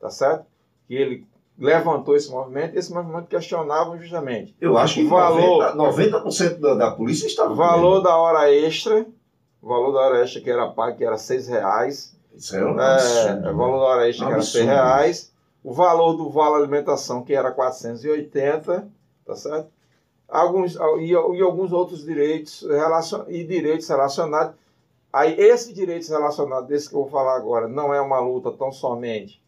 [0.00, 0.44] tá certo?
[0.88, 1.24] Que ele
[1.56, 6.74] levantou esse movimento e esse movimento questionava justamente Eu acho que valor- 90%, 90% da,
[6.74, 9.06] da polícia estava valor da hora extra,
[9.62, 12.80] o valor da hora extra que era pago, que era seis reais, Isso é um
[12.80, 13.50] é, absurdo.
[13.50, 14.58] o valor da hora extra que era Absurdo.
[14.58, 18.88] 6 reais, o valor do vale alimentação que era 480,
[19.24, 19.70] tá certo?
[20.28, 24.54] Alguns, e, e alguns outros direitos relacion, e direitos relacionados.
[25.12, 28.72] Aí, esse direitos relacionados, desse que eu vou falar agora, não é uma luta tão
[28.72, 29.42] somente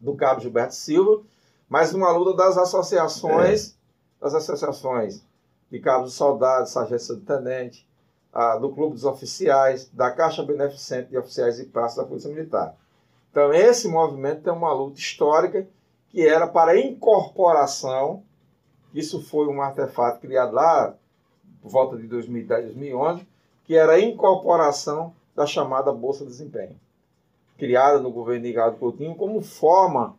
[0.00, 1.22] do Cabo Gilberto Silva,
[1.68, 3.76] mas uma luta das associações,
[4.18, 5.22] das associações
[5.70, 7.86] de cabos de soldado, sargento subtenente,
[8.60, 12.76] do Clube dos Oficiais, da Caixa Beneficente de Oficiais e Praças da Polícia Militar.
[13.30, 15.66] Então, esse movimento tem uma luta histórica
[16.10, 18.22] que era para incorporação,
[18.92, 20.94] isso foi um artefato criado lá
[21.62, 23.26] por volta de 2010, 2011,
[23.64, 26.78] que era a incorporação da chamada Bolsa de Desempenho,
[27.56, 30.16] criada no governo de Ricardo Coutinho como forma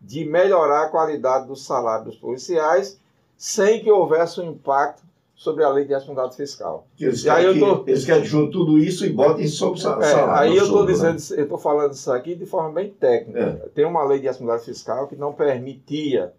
[0.00, 2.98] de melhorar a qualidade do salário dos policiais,
[3.36, 5.02] sem que houvesse um impacto
[5.34, 6.86] sobre a lei de responsabilidade fiscal.
[6.98, 9.78] Eles E aí querem, eu tô- que, eles querem juntar tudo isso e botem sobre
[9.80, 10.32] o É, salário.
[10.52, 10.92] aí eu estou né?
[10.92, 13.70] dizendo, eu estou falando isso aqui de forma bem técnica.
[13.74, 16.32] Tem uma lei de responsabilidade fiscal que não permitia,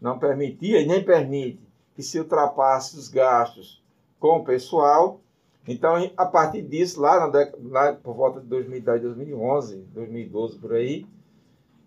[0.00, 1.60] não permitia e nem permite
[1.94, 3.82] que se ultrapasse os gastos
[4.20, 5.20] com o pessoal.
[5.66, 11.04] Então, a partir disso, lá, na lá por volta de 2010, 2011, 2012 por aí,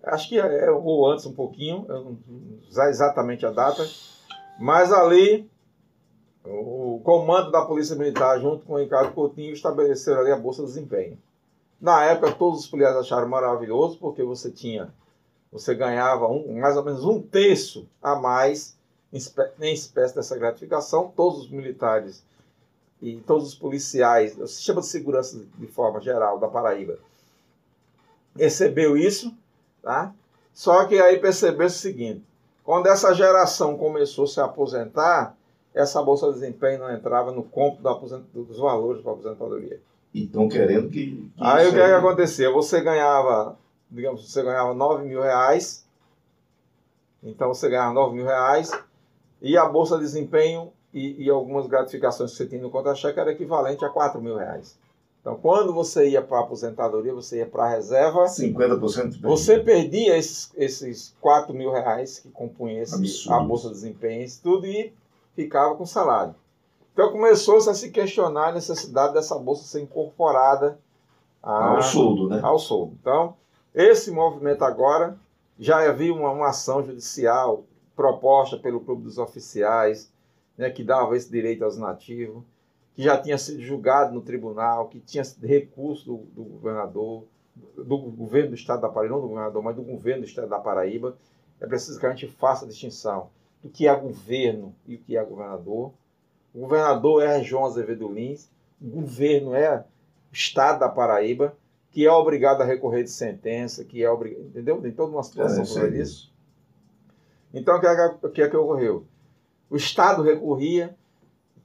[0.03, 2.17] acho que é ou antes um pouquinho, eu não
[2.69, 3.87] sei exatamente a data,
[4.59, 5.49] mas ali
[6.49, 10.67] o comando da Polícia Militar, junto com o Ricardo Coutinho, estabeleceram ali a Bolsa de
[10.69, 11.17] Desempenho.
[11.79, 14.93] Na época, todos os policiais acharam maravilhoso, porque você tinha,
[15.51, 18.77] você ganhava um, mais ou menos um terço a mais
[19.13, 21.13] em espé- em espécie dessa gratificação.
[21.15, 22.23] Todos os militares
[23.01, 26.99] e todos os policiais, o sistema de segurança de forma geral da Paraíba,
[28.35, 29.33] recebeu isso,
[29.81, 30.13] tá?
[30.53, 32.23] Só que aí percebeu o seguinte,
[32.63, 35.35] quando essa geração começou a se aposentar,
[35.73, 39.79] essa bolsa de desempenho não entrava no cômputo dos valores para a aposentadoria.
[40.13, 41.11] E estão querendo que.
[41.11, 42.51] que Aí o que, é que acontecia?
[42.51, 43.57] Você ganhava,
[43.89, 45.85] digamos, você ganhava 9 mil reais,
[47.21, 48.71] então você ganhava 9 mil reais,
[49.41, 53.31] e a bolsa de desempenho e, e algumas gratificações que você tinha no contra-cheque era
[53.31, 54.77] equivalente a 4 mil reais.
[55.21, 60.17] Então, quando você ia para a aposentadoria, você ia para a reserva, 50% você perdia
[60.17, 64.93] esses, esses 4 mil reais que compunham esse, a bolsa de desempenho, tudo, e
[65.35, 66.35] ficava com salário.
[66.93, 70.79] Então começou-se a se questionar a necessidade dessa bolsa ser incorporada
[71.41, 72.39] a- ao soldo, né?
[72.43, 72.97] ao soldo.
[72.99, 73.35] Então,
[73.73, 75.17] esse movimento agora
[75.57, 77.63] já havia uma, uma ação judicial
[77.95, 80.11] proposta pelo Clube dos Oficiais,
[80.57, 82.43] né, que dava esse direito aos nativos,
[82.95, 87.23] que já tinha sido julgado no tribunal, que tinha recurso do, do governador,
[87.77, 90.59] do governo do estado da Paraíba, não do governador, mas do governo do estado da
[90.59, 91.15] Paraíba.
[91.61, 93.29] É preciso que a gente faça a distinção
[93.63, 95.91] do que é governo e o que é governador.
[96.53, 98.49] O governador é João Azevedo Lins,
[98.81, 99.79] o governo é
[100.31, 101.55] o estado da Paraíba,
[101.91, 104.81] que é obrigado a recorrer de sentença, que é obrigado, entendeu?
[104.81, 106.31] Tem toda uma situação É, sei disso.
[107.53, 109.05] Então, o que, é que, o que é que ocorreu?
[109.69, 110.95] O Estado recorria,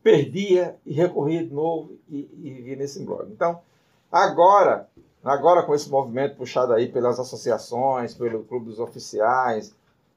[0.02, 3.32] perdia e recorria de novo e, e via nesse imbróglio.
[3.32, 3.60] Então,
[4.10, 4.88] agora,
[5.22, 9.74] agora com esse movimento puxado aí pelas associações, pelo Clube dos Oficiais,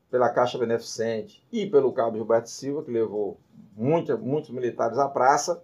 [0.09, 3.37] pela Caixa Beneficente e pelo Cabo Gilberto Silva, que levou
[3.75, 5.61] muita, muitos militares à praça,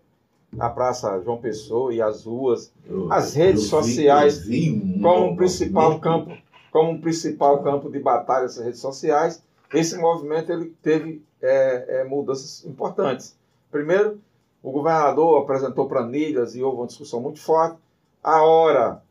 [0.60, 5.36] à Praça João Pessoa e às ruas, Eu- As redes vi- sociais um como um
[5.36, 6.38] principal campo,
[6.71, 9.41] como um principal campo de batalha essas redes sociais,
[9.73, 13.36] esse movimento ele teve é, é, mudanças importantes.
[13.71, 14.21] Primeiro,
[14.62, 17.77] o governador apresentou planilhas e houve uma discussão muito forte.
[18.23, 19.01] A hora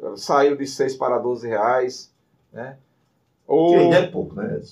[0.00, 2.12] eh, saiu de 6 para 12 reais.
[2.52, 2.76] Né?
[3.50, 4.62] O, Que ainda é pouco, né?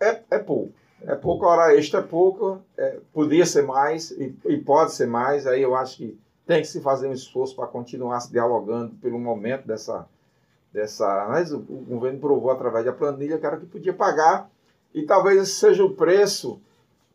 [0.00, 0.72] É, é pouco.
[1.06, 5.06] É pouco, a hora extra é pouco, é, podia ser mais e, e pode ser
[5.06, 5.46] mais.
[5.46, 9.18] Aí eu acho que tem que se fazer um esforço para continuar se dialogando pelo
[9.18, 10.08] momento dessa.
[10.72, 14.50] dessa mas o, o governo provou através da planilha que era que podia pagar
[14.92, 16.60] e talvez esse seja o preço,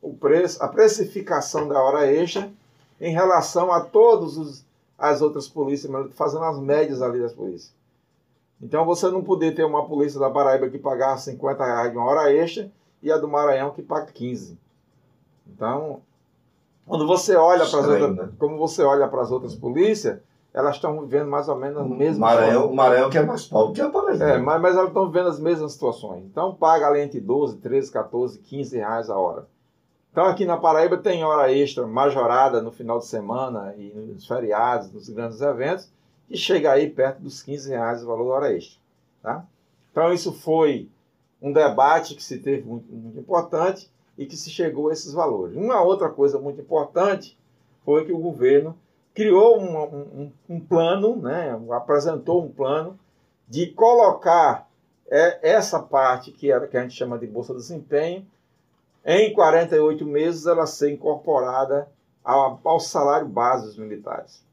[0.02, 2.50] o preço, a precificação da hora extra
[3.02, 4.64] em relação a todas
[4.98, 7.74] as outras polícias, mas fazendo as médias ali das polícias.
[8.62, 12.06] Então você não poder ter uma polícia da Paraíba que pagasse 50 reais de uma
[12.06, 12.70] hora extra
[13.02, 14.58] e a do Maranhão que paga 15.
[15.48, 16.02] Então,
[16.86, 18.30] quando você olha para outras, né?
[18.38, 20.20] como você olha para as outras polícias,
[20.54, 23.76] elas estão vivendo mais ou menos as mesmas Maranhão, o Maranhão que é mais pobre
[23.76, 24.24] que a Paraíba.
[24.24, 26.26] é, mas, mas elas estão vivendo as mesmas situações.
[26.26, 29.48] Então paga ali entre 12, 13, 14, 15 reais a hora.
[30.12, 34.92] Então aqui na Paraíba tem hora extra majorada no final de semana e nos feriados,
[34.92, 35.92] nos grandes eventos,
[36.30, 38.80] e chega aí perto dos 15 reais o valor hora extra.
[39.22, 39.46] Tá?
[39.92, 40.90] Então isso foi
[41.42, 45.56] um debate que se teve muito, muito importante e que se chegou a esses valores.
[45.56, 47.38] Uma outra coisa muito importante
[47.86, 48.78] foi que o governo
[49.14, 53.00] criou um, um- um plano, né, apresentou um plano
[53.48, 54.70] de colocar
[55.12, 58.26] é, essa parte que, era, que a gente chama de Bolsa de Desempenho,
[59.04, 61.90] em 48 meses ela ser incorporada
[62.24, 64.46] ao, ao salário base dos militares.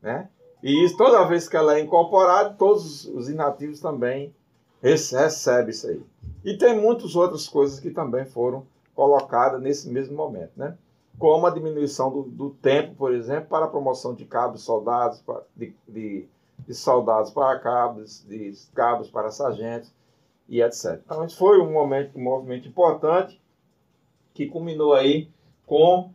[0.00, 0.28] Né?
[0.64, 4.34] E isso, toda vez que ela é incorporada, todos os inativos também
[4.82, 6.02] rece- recebem isso aí.
[6.44, 10.52] E tem muitas outras coisas que também foram colocadas nesse mesmo momento.
[10.56, 10.76] Né?
[11.18, 15.22] como a diminuição do, do tempo, por exemplo, para a promoção de cabos soldados,
[15.54, 16.26] de, de,
[16.58, 19.92] de soldados para cabos, de cabos para sargentos
[20.48, 21.00] e etc.
[21.04, 23.40] Então, isso foi um momento, um movimento importante
[24.32, 25.28] que culminou aí
[25.66, 26.10] com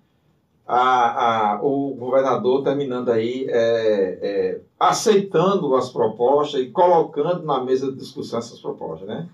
[0.72, 7.92] a, a- o governador terminando aí é, é, aceitando as propostas e colocando na mesa
[7.92, 9.28] de discussão essas propostas, né?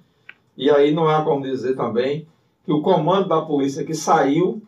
[0.56, 2.26] E aí não há como dizer também
[2.64, 4.62] que o comando da polícia que saiu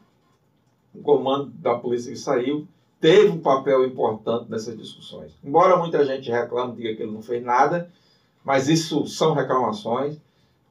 [0.94, 2.68] o comando da polícia que saiu
[3.00, 5.32] teve um papel importante nessas discussões.
[5.44, 7.90] Embora muita gente reclame, diga que ele não fez nada,
[8.44, 10.20] mas isso são reclamações.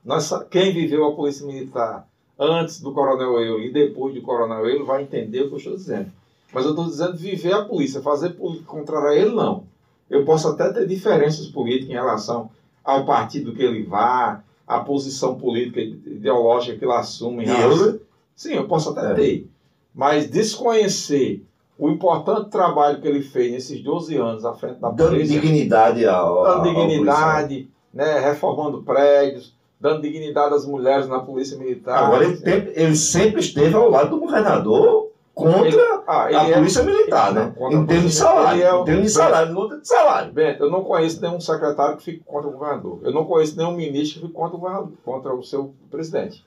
[0.04, 2.06] Nós, quem viveu a polícia militar
[2.38, 5.74] antes do Coronel Euler e depois do Coronel Euler vai entender o que eu estou
[5.76, 6.10] dizendo.
[6.52, 9.64] Mas eu estou dizendo viver a polícia, fazer política contra ele, não.
[10.08, 12.50] Eu posso até ter diferenças políticas em relação
[12.84, 17.44] ao partido que ele vá, à posição política e ideológica que ele assume.
[17.44, 17.98] em relação-?
[18.34, 19.14] Sim, eu posso até É.
[19.14, 19.50] ter.
[19.94, 21.42] Mas desconhecer
[21.78, 26.06] o importante trabalho que ele fez nesses 12 anos à frente da Dando polícia, dignidade
[26.06, 26.42] ao.
[26.44, 32.04] dando dignidade, né, reformando prédios, dando dignidade às mulheres na polícia militar.
[32.04, 36.52] Agora, ele, tem- ele sempre esteve ao lado do governador contra Ele- ah, a ele
[36.52, 37.54] é- polícia militar, né?
[37.60, 38.62] A Em termos de salário.
[38.62, 40.32] é Em termos de salário, luta de salário.
[40.32, 43.00] Bento, eu não conheço nenhum secretário que fique contra o governador.
[43.02, 46.42] Eu não conheço nenhum ministro que fique contra o, governador, contra o seu presidente.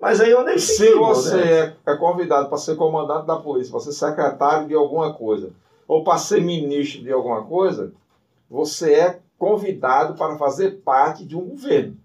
[0.00, 1.74] Mas aí onde ele Se seguiu, você né?
[1.86, 5.50] é, é convidado para ser comandante da polícia, para ser secretário de alguma coisa,
[5.88, 7.92] ou para ser ministro de alguma coisa,
[8.50, 11.96] você é convidado para fazer parte de um governo.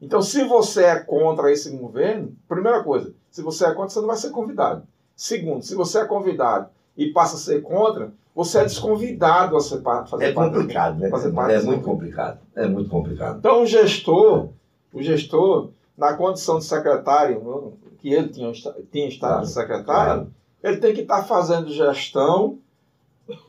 [0.00, 4.06] Então, se você é contra esse governo, primeira coisa, se você é contra, você não
[4.08, 4.86] vai ser convidado.
[5.14, 9.80] Segundo, se você é convidado e passa a ser contra, você é desconvidado a ser,
[9.80, 11.08] fazer É parte do complicado, né?
[11.08, 12.38] Fazer parte É muito complicado.
[12.54, 13.38] É muito complicado.
[13.38, 14.50] então, o gestor,
[14.92, 18.52] o gestor, na condição de secretário, que ele tinha,
[18.92, 20.34] tinha estado Claro, de secretário, Claro.
[20.62, 22.58] ele tem que estar fazendo gestão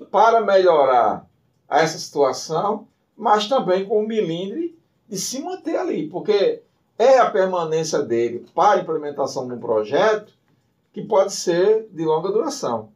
[0.10, 1.28] para melhorar
[1.70, 4.67] essa situação, mas também com o milindre
[5.10, 6.62] de se manter ali, porque
[6.98, 10.34] é a permanência dele para a implementação de um projeto
[10.94, 12.90] que pode ser de longa duração.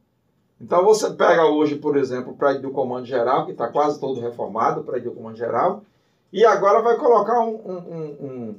[0.60, 4.19] Então você pega hoje, por exemplo, o prédio do Comando Geral, que está quase todo
[4.19, 5.84] reformado, o prédio do Comando Geral,
[6.32, 7.56] e agora vai colocar um.
[7.56, 8.56] um, um, um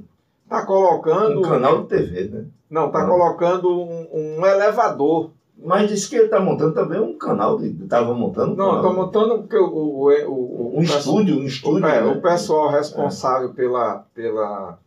[0.49, 1.39] tá colocando.
[1.41, 2.45] Um canal de TV, né?
[2.69, 3.07] Não, está Ah.
[3.07, 5.31] colocando um, um elevador.
[5.65, 7.61] Mas disse que ele está montando também um canal.
[7.63, 11.45] Estava montando um Não, estou montando porque o, o, o, o, um o estúdio, um
[11.45, 11.87] estúdio.
[11.87, 12.13] é, né?
[12.13, 14.79] o pessoal responsável pela, pela,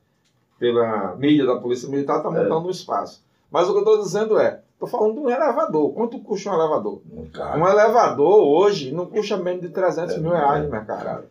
[0.60, 2.32] pela mídia da Polícia Militar está É.
[2.44, 3.24] montando um espaço.
[3.52, 5.94] Mas o que eu estou dizendo é, estou falando de um elevador.
[5.94, 7.00] Quanto custa um elevador?
[7.12, 7.58] Um cara.
[7.58, 11.04] Um elevador hoje não custa menos de 300 É, mil reais é, no mercado.
[11.04, 11.26] cara.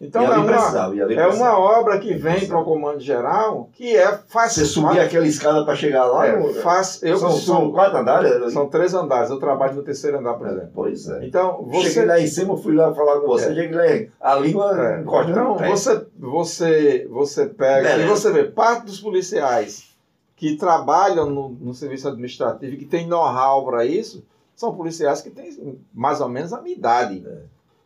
[0.00, 4.54] Então é uma, é uma obra que vem para o Comando Geral que é faz,
[4.54, 6.26] Você subir aquela escada para chegar lá.
[6.26, 8.50] é, faz eu são, são quatro andares?
[8.54, 9.28] São três andares.
[9.28, 10.70] Eu trabalho no terceiro andar, por exemplo.
[10.74, 11.26] Pois é.
[11.26, 13.54] Então, você Cheguei lá em cima, fui lá falar com você, É.
[13.54, 15.68] cheguei lá, a língua É, encostando Então, no pé.
[15.68, 17.98] você, você, você pega.
[17.98, 19.90] E você vê, parte dos policiais
[20.34, 24.24] que trabalham no, no serviço administrativo e que tem know-how para isso,
[24.56, 27.22] são policiais que têm mais ou menos a minha idade.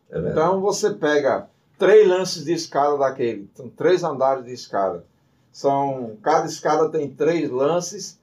[0.09, 0.31] É verdade.
[0.31, 5.03] Então, você pega três lances de escada daquele, são três andares de escada.
[5.51, 8.19] São, cada escada tem três lances.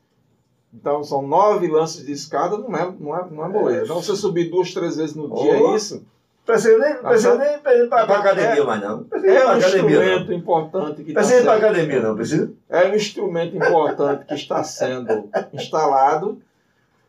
[0.74, 3.84] Então, são nove lances de escada, não é, não é, não é moleza.
[3.84, 5.76] Então, você subir duas, três vezes no dia, Oh.
[5.76, 6.02] isso
[6.44, 9.04] Precisa nem, precisa nem ir para academia mais não.
[9.04, 9.88] Precisa é um academia não.
[10.04, 12.52] instrumento importante que está Precisa sendo academia não, precisa?
[12.68, 16.42] é um instrumento importante que está sendo instalado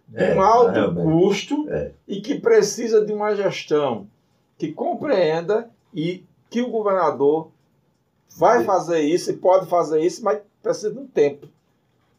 [0.07, 1.03] de É, um alto realmente.
[1.03, 1.91] custo É.
[2.07, 4.05] e que precisa de uma gestão
[4.55, 6.23] que compreenda e
[6.53, 7.49] que o governador
[8.37, 11.47] vai fazer isso e pode fazer isso, mas precisa de um tempo.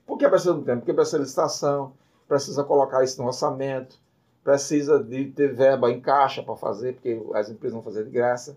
[0.04, 0.80] Por que precisa de um tempo?
[0.80, 1.92] Porque precisa de licitação,
[2.26, 3.96] precisa colocar isso no orçamento,
[4.42, 8.56] precisa de ter verba em caixa para fazer, porque as empresas vão fazer de graça.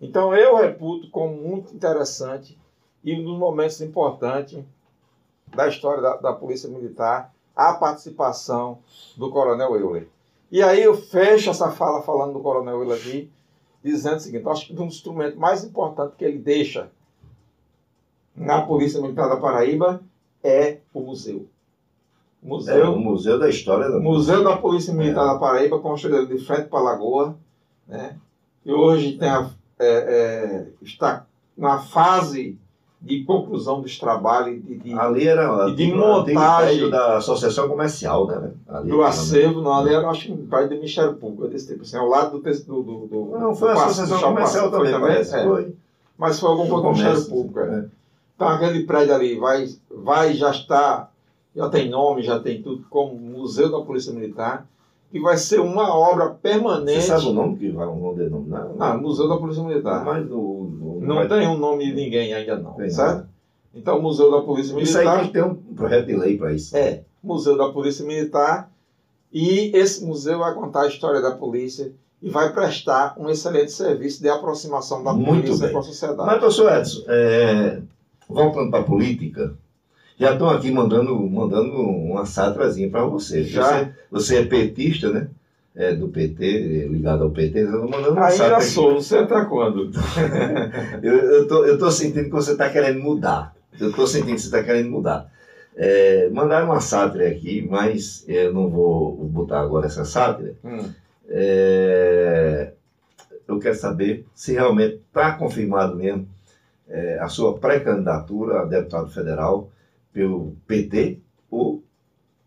[0.00, 2.58] Então eu reputo como muito interessante
[3.04, 4.64] e um dos momentos importantes
[5.54, 8.78] da história da, da Polícia Militar a participação
[9.14, 10.08] do Coronel Euler.
[10.50, 13.30] E aí eu fecho essa fala falando do Coronel Euler aqui,
[13.82, 16.90] dizendo o seguinte, acho que um dos instrumentos mais importantes que ele deixa
[18.34, 20.00] na Polícia Militar da Paraíba
[20.42, 21.46] é o museu.
[22.42, 25.26] Museu, é, o Museu da História da Museu da Polícia Militar é.
[25.28, 27.36] da Paraíba, construído de frente para a Lagoa,
[27.86, 28.18] né?
[28.64, 31.24] e hoje tem a, é, é, está
[31.56, 32.58] na fase
[33.02, 38.52] de conclusão dos trabalhos de, de ali era de, de montagem da associação comercial né
[38.68, 41.82] ali do acervo não ali era acho que um pai do Ministério Público desse tipo
[41.82, 45.16] assim ao lado do do, do, do não foi do a associação comercial também, também
[45.16, 45.24] é.
[45.24, 45.74] foi
[46.16, 47.80] mas foi algum do Ministério Público é.
[47.80, 47.84] é.
[48.36, 51.10] então aquele prédio ali vai vai já está
[51.56, 54.64] já tem nome já tem tudo como Museu da Polícia Militar
[55.12, 57.02] que vai ser uma obra permanente.
[57.02, 58.70] Você sabe o nome que vai um denominar?
[58.74, 60.02] Não, Museu da Polícia Militar.
[60.06, 61.28] Mas o, não vai...
[61.28, 63.16] tem um nome de ninguém ainda não, tem certo?
[63.16, 63.28] Nada.
[63.74, 65.02] Então, Museu da Polícia Militar...
[65.02, 66.74] Isso aí tem que ter um projeto de lei para isso.
[66.74, 68.72] É, Museu da Polícia Militar
[69.30, 74.22] e esse museu vai contar a história da polícia e vai prestar um excelente serviço
[74.22, 75.72] de aproximação da Muito polícia bem.
[75.72, 76.26] com a sociedade.
[76.26, 77.82] Mas, professor Edson, é...
[78.28, 79.54] voltando para a política,
[80.22, 83.42] já estão aqui mandando, mandando uma satrazinha para você.
[83.42, 83.62] Já?
[83.62, 85.28] Você, você é petista, né?
[85.74, 89.90] É, do PT, ligado ao PT, eu mandando uma Ainda sou, você até quando?
[91.02, 93.54] eu, eu, tô, eu tô sentindo que você está querendo mudar.
[93.80, 95.32] Eu estou sentindo que você está querendo mudar.
[95.74, 100.54] É, mandaram uma sátira aqui, mas eu não vou botar agora essa sátira.
[100.62, 100.90] Hum.
[101.26, 102.72] É,
[103.48, 106.28] eu quero saber se realmente está confirmado mesmo
[106.86, 109.70] é, a sua pré-candidatura a deputado federal
[110.12, 111.82] pelo PT ou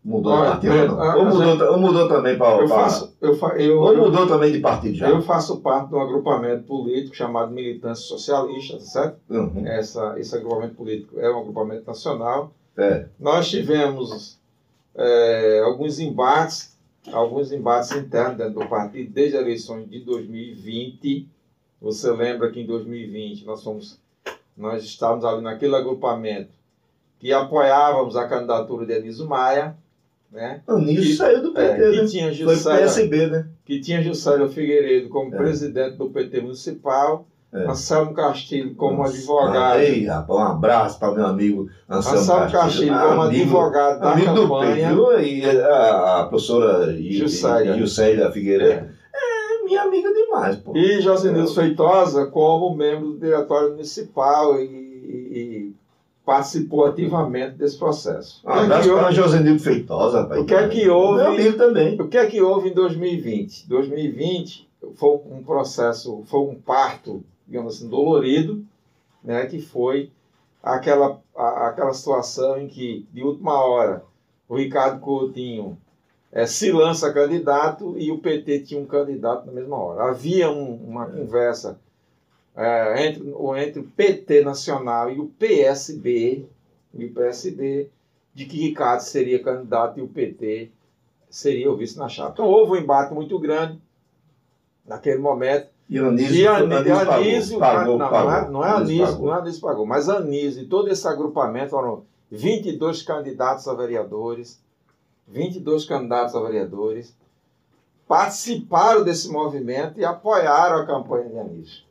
[0.04, 0.72] mudou de partido?
[0.72, 2.62] É, ou, mudou, ou mudou também para.
[2.62, 5.08] Eu faço, eu, eu, ou mudou eu, também de partido já?
[5.08, 9.18] Eu faço parte de um agrupamento político chamado Militância Socialista, certo?
[9.28, 9.66] Uhum.
[9.66, 12.52] Essa, esse agrupamento político é um agrupamento nacional.
[12.76, 13.06] É.
[13.18, 14.38] Nós tivemos
[14.94, 16.76] é, alguns embates,
[17.12, 21.28] alguns embates internos dentro do partido desde as eleições de 2020.
[21.80, 23.98] Você lembra que em 2020 nós fomos,
[24.56, 26.55] nós estávamos ali naquele agrupamento
[27.18, 29.76] que apoiávamos a candidatura de Anísio Maia.
[30.30, 30.60] Né?
[30.66, 32.06] Anísio que, saiu do PT, é, que né?
[32.06, 33.48] Tinha Juscelia, PSB, né?
[33.64, 35.36] Que tinha Juscelio Figueiredo como é.
[35.36, 37.26] presidente do PT municipal.
[37.52, 37.64] É.
[37.64, 39.80] Anselmo Castilho como Nossa, advogado.
[39.80, 42.60] Ei, rapaz, um abraço para meu amigo Anselmo, Anselmo Castilho.
[42.60, 44.94] Castilho como amigo, advogado da amigo campanha.
[44.94, 46.94] Do PT, e a, a professora
[47.78, 48.72] Juscelia Figueiredo.
[48.72, 48.90] É.
[49.14, 49.64] é.
[49.64, 50.76] minha amiga demais, pô.
[50.76, 55.74] E Josinildo Feitosa como membro do diretório municipal e, e
[56.26, 58.42] participou ativamente desse processo.
[58.44, 60.40] Um abraço para Josenildo Feitosa, rapaz.
[60.40, 61.22] O que é que houve?
[61.22, 62.00] Meu amigo também.
[62.00, 63.68] O que é que houve em 2020?
[63.68, 68.64] 2020 foi um processo, foi um parto, digamos assim, dolorido,
[69.22, 70.10] né, que foi
[70.60, 74.02] aquela, a, aquela situação em que, de última hora,
[74.48, 75.78] o Ricardo Coutinho
[76.32, 80.10] é, se lança candidato e o PT tinha um candidato na mesma hora.
[80.10, 81.10] Havia um, uma é.
[81.12, 81.78] conversa
[82.56, 83.22] é, entre,
[83.62, 86.46] entre o PT Nacional e o PSB,
[86.94, 87.90] e o PSB,
[88.34, 90.70] de que Ricardo seria candidato e o PT
[91.28, 92.32] seria o vice na chapa.
[92.32, 93.78] Então houve um embate muito grande
[94.86, 95.68] naquele momento.
[95.88, 99.38] E o Anísio, Anísio, Anísio pagou, não, pagou, não, é, não é Anísio, não é
[99.38, 104.60] Anísio pagou, mas Anísio e todo esse agrupamento foram 22 candidatos a vereadores,
[105.28, 107.14] 22 candidatos a vereadores,
[108.08, 111.85] participaram desse movimento e apoiaram a campanha de Anísio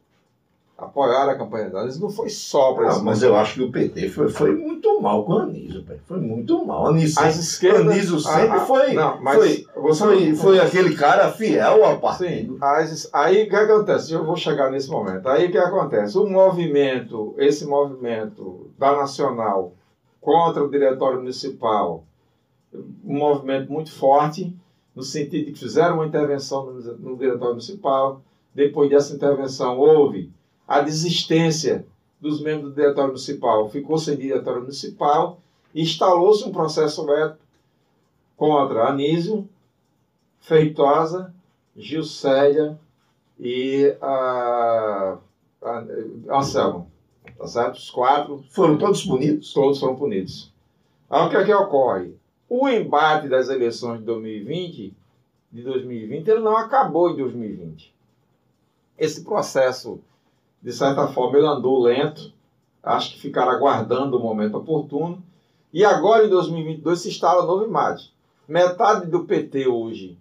[0.77, 3.03] apoiaram a campanha de Anísio, não foi só para isso.
[3.03, 5.97] Mas eu acho que o PT foi, foi muito mal com o Anísio, pai.
[6.05, 6.87] foi muito mal.
[6.87, 9.37] Anísio, As esquerdas, Anísio sempre a, a, foi, não, mas
[9.73, 12.53] foi, foi, foi aquele cara fiel ao partido.
[12.53, 14.11] Sim, as, aí o que acontece?
[14.11, 15.27] Eu vou chegar nesse momento.
[15.29, 16.17] Aí o que acontece?
[16.17, 19.73] O movimento, esse movimento da Nacional
[20.19, 22.03] contra o Diretório Municipal,
[22.73, 24.53] um movimento muito forte,
[24.93, 28.21] no sentido de que fizeram uma intervenção no, no Diretório Municipal,
[28.53, 30.31] depois dessa intervenção houve
[30.67, 31.85] a desistência
[32.19, 33.69] dos membros do diretório municipal.
[33.69, 35.39] Ficou sem diretório municipal
[35.75, 37.37] instalou-se um processo aberto
[38.37, 39.47] contra Anísio,
[40.39, 41.33] Feitosa,
[41.75, 42.79] Gilcélia
[43.37, 45.17] e a,
[45.61, 45.83] a,
[46.29, 46.89] Anselmo.
[47.37, 47.75] Tá certo?
[47.75, 48.43] Os quatro.
[48.51, 49.53] Foram todos punidos?
[49.53, 50.53] Todos foram punidos.
[51.09, 52.15] Aí o que é que ocorre?
[52.47, 54.93] O embate das eleições de 2020,
[55.51, 57.93] de 2020, ele não acabou em 2020.
[58.97, 59.99] Esse processo
[60.65, 62.33] de certa forma, ele andou lento
[62.85, 65.21] Acho que ficaram aguardando o momento oportuno.
[65.73, 68.09] E agora, em 2022, se instala novo imagem.
[68.47, 70.19] Metade do PT hoje,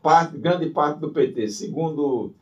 [0.00, 2.32] parte, grande parte do PT, segundo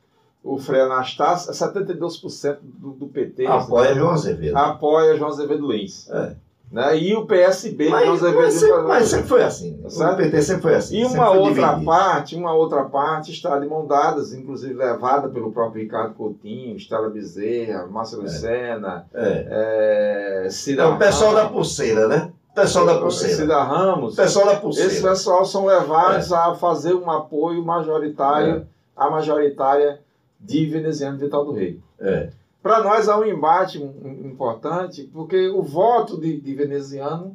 [0.45, 4.57] o Frei Anastácio, 72% do, do PT Apoia João Azevedo.
[4.57, 6.11] apoia João Azevedo Lins.
[6.11, 6.37] É.
[6.73, 6.97] Né?
[6.99, 9.81] E o PSB, Mas, Azevedo mas, sempre, Lins- mas sempre foi assim.
[9.89, 10.12] Certo?
[10.14, 11.01] O PT sempre foi assim.
[11.01, 11.85] E uma outra dividido.
[11.85, 17.11] parte, uma outra parte está de mão dadas, inclusive levada pelo próprio Ricardo Coutinho, Estela
[17.11, 20.45] Bezerra, Márcia Lucena, É.
[20.47, 22.33] é, Cida É o pessoal da pulseira, né?
[22.51, 23.37] O pessoal da pulseira.
[23.37, 24.14] Cida Ramos.
[24.14, 25.09] O pessoal da Esse pulseira.
[25.11, 26.35] pessoal são levados É.
[26.37, 28.66] a fazer um apoio majoritário
[28.97, 30.01] à majoritária
[30.41, 31.81] de veneziano Vital do Rei.
[32.01, 32.31] É.
[32.63, 37.35] Para nós há um embate um- um- importante, porque o voto de, de veneziano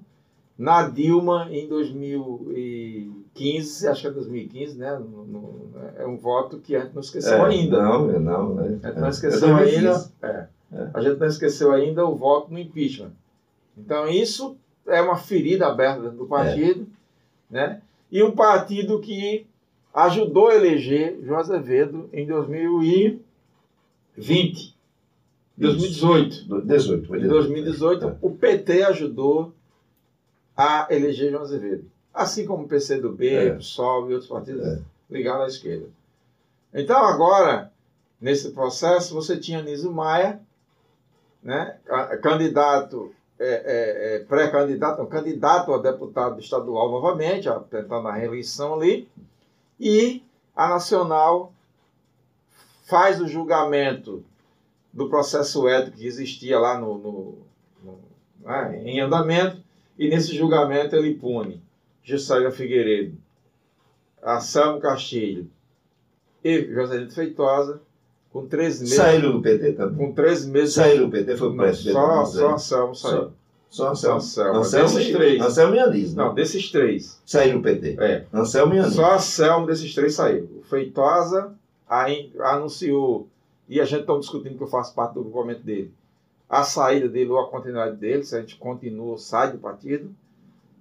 [0.57, 4.97] na Dilma em 2015, acho que é 2015, né?
[4.97, 7.81] No- no- é um voto que a gente não esqueceu É, ainda.
[7.81, 8.59] Não, não.
[8.59, 9.09] É, A gente não é.
[9.09, 9.91] esqueceu É ainda.
[9.91, 10.11] 2015.
[10.23, 10.47] é.
[10.73, 10.89] É.
[10.93, 13.11] A gente não esqueceu ainda o voto no impeachment.
[13.77, 16.85] Então isso é uma ferida aberta do partido,
[17.49, 17.81] né?
[18.11, 19.45] E um partido que
[19.93, 24.75] ajudou a eleger João Azevedo em 2020,
[25.57, 26.61] 2018.
[26.65, 27.07] 18.
[27.07, 27.29] foi Em 18.
[27.43, 28.15] 2018, É.
[28.21, 29.53] o PT ajudou
[30.55, 31.85] a eleger João Azevedo.
[32.13, 33.51] Assim como o PCdoB, É.
[33.53, 34.79] o PSOL e outros partidos É.
[35.09, 35.87] ligados à esquerda.
[36.73, 37.71] Então, agora,
[38.19, 40.39] nesse processo, você tinha Niso Maia,
[41.43, 48.13] né, ca- candidato, é, é, é, pré-candidato, candidato a deputado estadual novamente, ó, tentando a
[48.13, 49.07] reeleição ali,
[49.79, 50.23] e
[50.55, 51.53] a Nacional
[52.85, 54.23] faz o julgamento
[54.97, 57.37] do processo ético que existia lá no, no-
[57.83, 57.99] no-
[58.43, 59.61] né, em andamento,
[59.97, 61.61] e nesse julgamento ele pune
[62.03, 63.15] Juscelino Figueiredo,
[64.23, 65.49] Anselmo Castilho
[66.43, 67.81] e Joselito Feitosa
[68.31, 68.95] com três meses.
[68.95, 69.97] Saíram do PT também.
[70.07, 70.73] Com três meses.
[70.75, 71.91] Saíram do PT, foi Não, PSB.
[71.91, 72.49] só, só saiu.
[72.53, 73.31] Anselmo saiu.
[73.69, 74.17] Só Anselmo.
[74.17, 74.59] Anselmo.
[74.59, 75.41] Anselmo Desses três.
[75.41, 76.17] Anselmo e Anísio.
[76.17, 76.23] né?
[76.23, 77.21] Não, desses três.
[77.25, 77.97] Saíram do PT.
[77.99, 78.25] É.
[78.33, 78.95] Anselmo e Anísio.
[78.95, 80.49] Só Anselmo desses três saiu.
[80.59, 81.53] O Feitosa
[82.39, 83.27] anunciou,
[83.67, 85.93] e a gente está discutindo que eu faço parte do grupamento dele,
[86.49, 90.09] a saída dele ou a continuidade dele, se a gente continua ou sai do partido.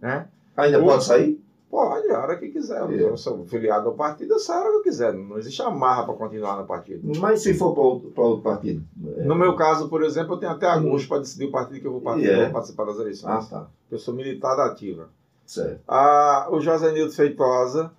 [0.01, 0.28] Né?
[0.57, 1.41] Ainda pode sair?
[1.68, 2.80] Pode, a hora que quiser.
[2.91, 3.03] É.
[3.03, 5.12] Eu sou filiado ao partido, eu saio a hora que eu quiser.
[5.12, 7.03] Não existe amarra para continuar no partido.
[7.18, 8.84] Mas se for para outro, partido?
[9.18, 9.24] É.
[9.24, 11.93] No meu caso, por exemplo, eu tenho até agosto para decidir o partido que eu
[11.93, 12.45] vou participar, E é?
[12.45, 13.49] vou participar das Ah, eleições.
[13.49, 13.66] tá.
[13.91, 15.09] Eu sou militar da ativa.
[15.45, 15.80] Certo.
[15.89, 17.91] Ah, o José Nildo Feitosa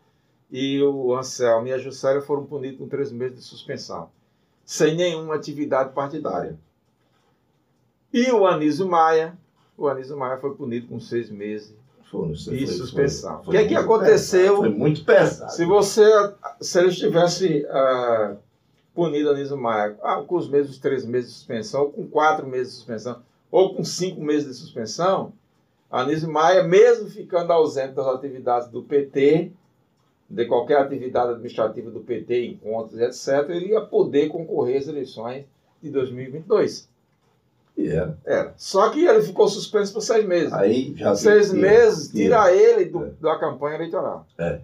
[0.50, 4.10] e o Anselmo e a Juscelia foram punidos com três meses de suspensão,
[4.68, 6.60] sem nenhuma atividade partidária.
[8.14, 9.38] E o Anísio Maia,
[9.78, 11.74] o Anísio Maia foi punido com seis meses.
[12.12, 13.42] Foi, E foi- suspensão.
[13.46, 14.56] O que é que aconteceu?
[14.56, 15.52] pesado, Foi muito pesado.
[15.54, 16.04] Se você,
[16.60, 18.36] se ele estivesse ah,
[18.94, 22.74] punido Anísio Maia ah, com os mesmos três meses de suspensão, ou com quatro meses
[22.74, 25.32] de suspensão, ou com cinco meses de suspensão,
[25.90, 29.54] Anísio Maia, mesmo ficando ausente das atividades do PT,
[30.30, 35.46] de qualquer atividade administrativa do PT, encontros, etc., ele ia poder concorrer às eleições
[35.82, 36.90] de 2022.
[37.78, 38.18] E era.
[38.26, 38.54] Era.
[38.58, 40.52] Só que ele ficou suspenso por seis meses.
[40.52, 43.10] Aí já Seis meses tira ele do- É.
[43.22, 44.26] da campanha eleitoral.
[44.38, 44.62] É.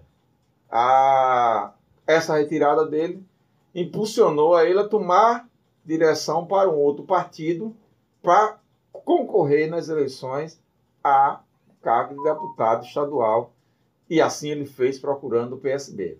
[0.70, 1.72] A,
[2.06, 3.22] essa retirada dele
[3.74, 5.48] impulsionou a ele a tomar
[5.84, 7.74] direção para um outro partido
[8.22, 8.58] para
[8.92, 10.60] concorrer nas eleições
[11.02, 11.40] a
[11.82, 13.52] cargo de deputado estadual.
[14.08, 16.18] E assim ele fez procurando o PSB.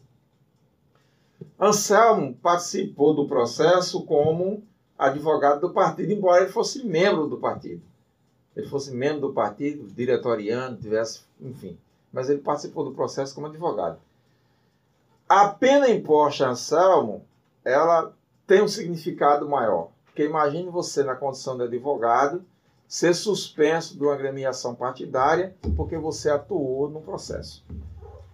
[1.59, 4.63] Anselmo participou do processo como
[4.99, 7.83] advogado do partido, embora ele fosse membro do partido.
[8.57, 11.79] Ele fosse membro do partido, diretoriano, tivesse, enfim.
[12.13, 13.99] Mas ele participou do processo como advogado.
[15.29, 17.25] A pena imposta a Anselmo,
[17.65, 18.15] ela
[18.47, 19.91] tem um significado maior.
[20.05, 22.45] Porque imagine você, na condição de advogado,
[22.95, 27.65] ser suspenso de uma agremiação partidária porque você atuou no processo.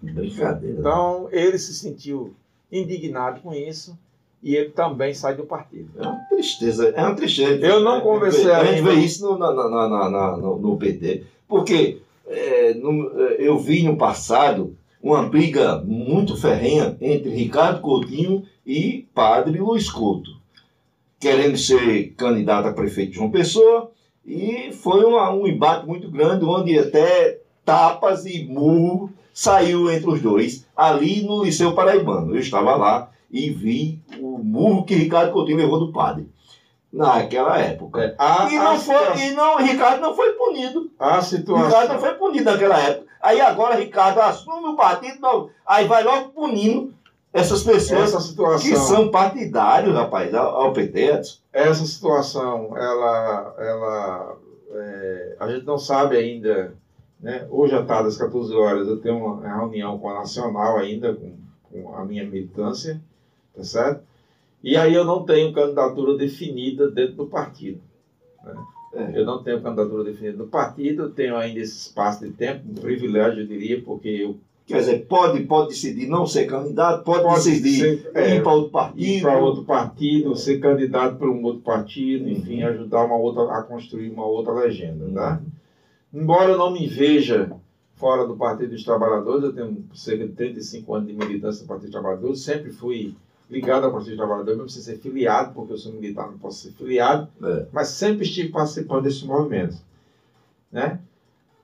[0.02, 0.78] Brincadeira.
[0.80, 2.34] Então, ele se sentiu
[2.70, 3.98] indignado com isso
[4.42, 5.88] e ele também sai do partido.
[5.98, 7.64] É uma tristeza, é uma tristeza.
[7.66, 8.90] Eu não conversei A gente ainda.
[8.92, 11.24] vê isso no, na- na- na- na- no, no PT.
[11.48, 18.44] Porque é, no- é, eu vi no passado uma briga muito ferrenha entre Ricardo Coutinho
[18.66, 20.30] e padre Luiz Couto,
[21.18, 23.90] querendo ser candidato a prefeito de João Pessoa,
[24.31, 30.20] e foi uma- um embate muito grande, onde até tapas e murro saiu entre os
[30.20, 32.35] dois, ali no Liceu Paraibano.
[32.35, 36.28] Eu estava lá e vi o murro que Ricardo Coutinho levou do padre.
[36.93, 38.16] Naquela época.
[38.18, 40.91] A, E não foi, e não, Ricardo não foi punido.
[40.99, 43.07] a Ricardo não situação, foi punido naquela época.
[43.22, 46.93] Aí agora Ricardo assume o partido, aí vai logo punindo
[47.33, 51.20] Essas pessoas Essa situação, que são partidários, rapaz, ao, ao PT,
[51.53, 54.37] essa situação, ela, ela
[54.72, 56.74] é, a gente não sabe ainda,
[57.20, 57.47] né?
[57.49, 61.37] Hoje à tarde, às 14 horas, eu tenho uma reunião com a Nacional ainda, com,
[61.70, 63.01] com a minha militância,
[63.55, 64.03] tá certo?
[64.62, 67.81] E aí eu não tenho candidatura definida dentro do partido.
[68.45, 68.55] né?
[68.93, 69.20] É.
[69.20, 72.74] Eu não tenho candidatura definida no partido, eu tenho ainda esse espaço de tempo, um
[72.74, 74.39] privilégio, eu diria, porque eu
[74.73, 78.68] Quer dizer, pode, pode decidir não ser candidato, pode, decidir ser, é, ir para outro
[78.68, 79.23] ir partido.
[79.23, 84.11] para outro partido, ser candidato para um outro partido, enfim, ajudar uma outra a construir
[84.11, 85.41] uma outra legenda, tá?
[86.14, 87.51] Embora eu não me veja
[87.97, 91.87] fora do Partido dos Trabalhadores, eu tenho cerca de 35 anos de militância do Partido
[91.91, 93.14] dos Trabalhadores, sempre fui
[93.51, 96.61] ligado ao Partido dos Trabalhadores, mesmo sem ser filiado, porque eu sou militar, não posso
[96.62, 97.66] ser filiado, É.
[97.73, 99.77] mas sempre estive participando desse movimento,
[100.73, 101.01] né?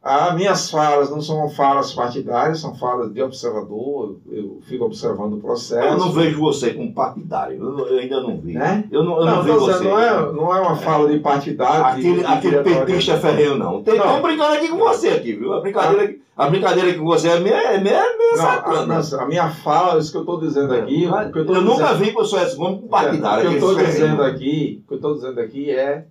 [0.06, 5.32] As minhas falas não são falas partidárias, são falas de observador, eu, eu fico observando
[5.32, 5.84] o processo.
[5.84, 8.52] Eu não vejo você como partidário, eu, eu ainda não vi.
[8.52, 8.84] Né?
[8.92, 9.82] Eu não, eu Não, não, vejo você.
[9.82, 11.84] não, é, não é uma fala de partidário.
[11.86, 13.80] Aquele, de aquele petista ferreiro, não.
[13.80, 15.52] Estão brincando aqui com você aqui, viu?
[15.52, 18.52] A brincadeira, a brincadeira aqui com você é meio, é meio, é meio Não, a,
[18.52, 18.86] sacana.
[18.86, 21.94] mas a minha fala, isso que eu estou dizendo aqui, o que eu, eu nunca
[21.94, 23.46] dizendo, vi o Gomes como partidário.
[23.46, 26.04] O que eu estou dizendo aqui, o que eu estou dizendo aqui é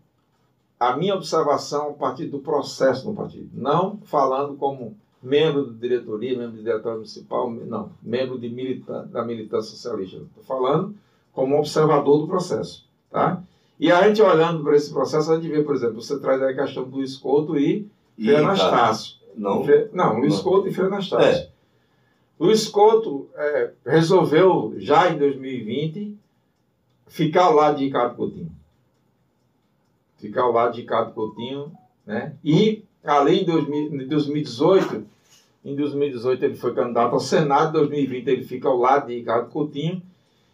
[0.79, 6.37] a minha observação a partir do processo no partido, não falando como membro da diretoria,
[6.37, 10.17] membro do diretório municipal, não, membro de militan da militância socialista.
[10.17, 10.93] Estou falando
[11.33, 13.41] como observador do processo, tá?
[13.79, 16.53] E a gente olhando para esse processo, a gente vê, por exemplo, você traz aí
[16.53, 19.15] a questão do escoto e E, cara, Anastácio.
[19.35, 20.43] Não, Fe- Não, Luiz Não.
[20.43, 21.49] Couto e Feira Anastácio.
[22.39, 26.17] Luiz Couto é, resolveu, já em 2020,
[27.07, 28.51] ficar ao lado de Ricardo Coutinho.
[30.25, 31.71] Ficar ao lado de Ricardo Coutinho,
[32.05, 32.33] né?
[32.43, 35.05] E, além de 2000 de 2018,
[35.63, 39.49] em 2018 ele foi candidato ao Senado, em 2020 ele fica ao lado de Ricardo
[39.49, 40.01] Coutinho,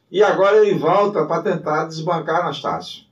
[0.09, 3.03] e agora ele volta para tentar desbancar Anastácio.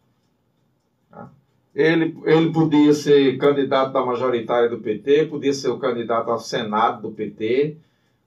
[1.10, 1.30] Tá?
[1.76, 7.02] Ele, ele podia ser candidato da majoritária do PT, podia ser o candidato ao Senado
[7.02, 7.78] do PT,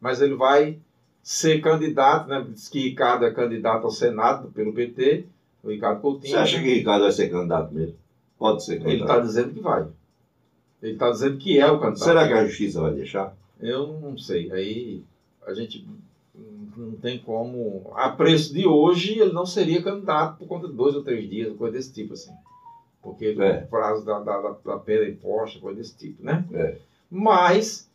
[0.01, 0.79] mas ele vai
[1.23, 2.45] ser candidato, né?
[2.49, 5.27] Diz que Ricardo é candidato ao Senado pelo PT,
[5.63, 6.33] o Ricardo Coutinho.
[6.33, 7.95] Você acha que Ricardo vai ser candidato mesmo?
[8.43, 9.87] Pode ser Ele está dizendo que vai.
[10.83, 12.05] Ele está dizendo que é o candidato.
[12.05, 13.37] Será que a justiça vai deixar?
[13.61, 14.51] Eu não sei.
[14.51, 15.03] Aí
[15.47, 15.87] a gente
[16.77, 17.93] não tem como.
[17.95, 21.57] A preço de hoje, ele não seria candidato por conta de dois ou três dias,
[21.57, 22.33] coisa desse tipo assim.
[23.01, 23.59] Porque É.
[23.59, 26.45] o prazo da, da, da, da pena imposta, coisa desse tipo, né?
[26.53, 26.79] É.
[27.09, 27.89] Mas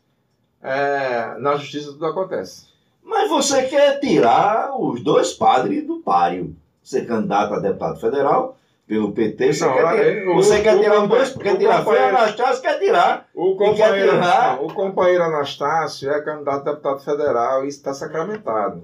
[0.63, 2.67] é, na justiça tudo acontece.
[3.03, 6.55] Mas você quer tirar os dois padres do páreo.
[6.81, 8.57] Ser candidato a deputado federal
[8.87, 11.29] pelo PT, você Não, quer, é, tirar, o- você quer o tirar os compa- dois,
[11.35, 13.27] quer o tirar companheiro- Anastácio, quer tirar.
[13.35, 14.55] O quer companheiro, tirar?
[14.57, 18.83] não, o companheiro Anastácio é candidato a deputado federal e isso está sacramentado.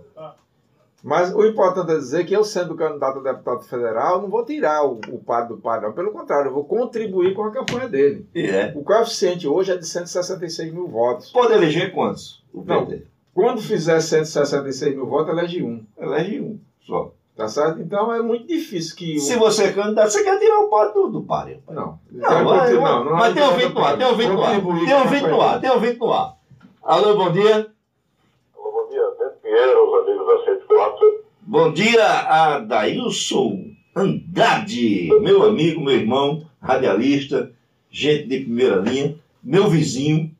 [1.03, 4.85] Mas o importante é dizer que eu, sendo candidato a deputado federal, não vou tirar
[4.85, 5.93] o, o padre do padre, não.
[5.93, 8.25] Pelo contrário, eu vou contribuir com a campanha dele.
[8.33, 8.71] É.
[8.73, 11.29] O coeficiente hoje é de 166 mil votos.
[11.31, 12.41] Pode eleger quantos?
[12.53, 12.85] O Não.
[12.85, 13.03] PT.
[13.33, 15.83] Quando fizer 166 mil votos, elege um.
[15.97, 17.11] Elege um só.
[17.35, 17.81] Tá certo?
[17.81, 19.15] Então é muito difícil que.
[19.17, 21.63] o- Se você é candidato, você quer tirar o padre do, do páreo.
[21.67, 21.99] Não.
[22.11, 24.51] Não, mas, mas- não, mas não tem ouvinte no ar, tem ouvinte no ar.
[24.85, 26.37] Tem ouvinte no ar, tem ouvinte no ar.
[26.83, 27.67] Alô, bom dia.
[28.55, 29.01] Alô, bom dia.
[29.17, 31.23] Beto Pinheiro, os amigos da 104.
[31.41, 33.57] Bom dia, Adailson
[33.95, 37.51] Andrade, meu amigo, meu irmão, radialista,
[37.89, 40.31] gente de primeira linha, meu vizinho.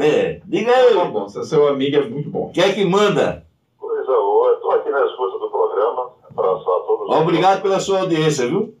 [0.00, 2.50] É, diga Tá aí, bom, se é seu amigo é muito bom.
[2.52, 3.46] quem é que manda?
[3.78, 4.52] Coisa boa.
[4.54, 6.10] Estou aqui na escuta do programa.
[6.28, 7.15] Abraço a todos.
[7.26, 8.72] Obrigado pela sua audiência, viu?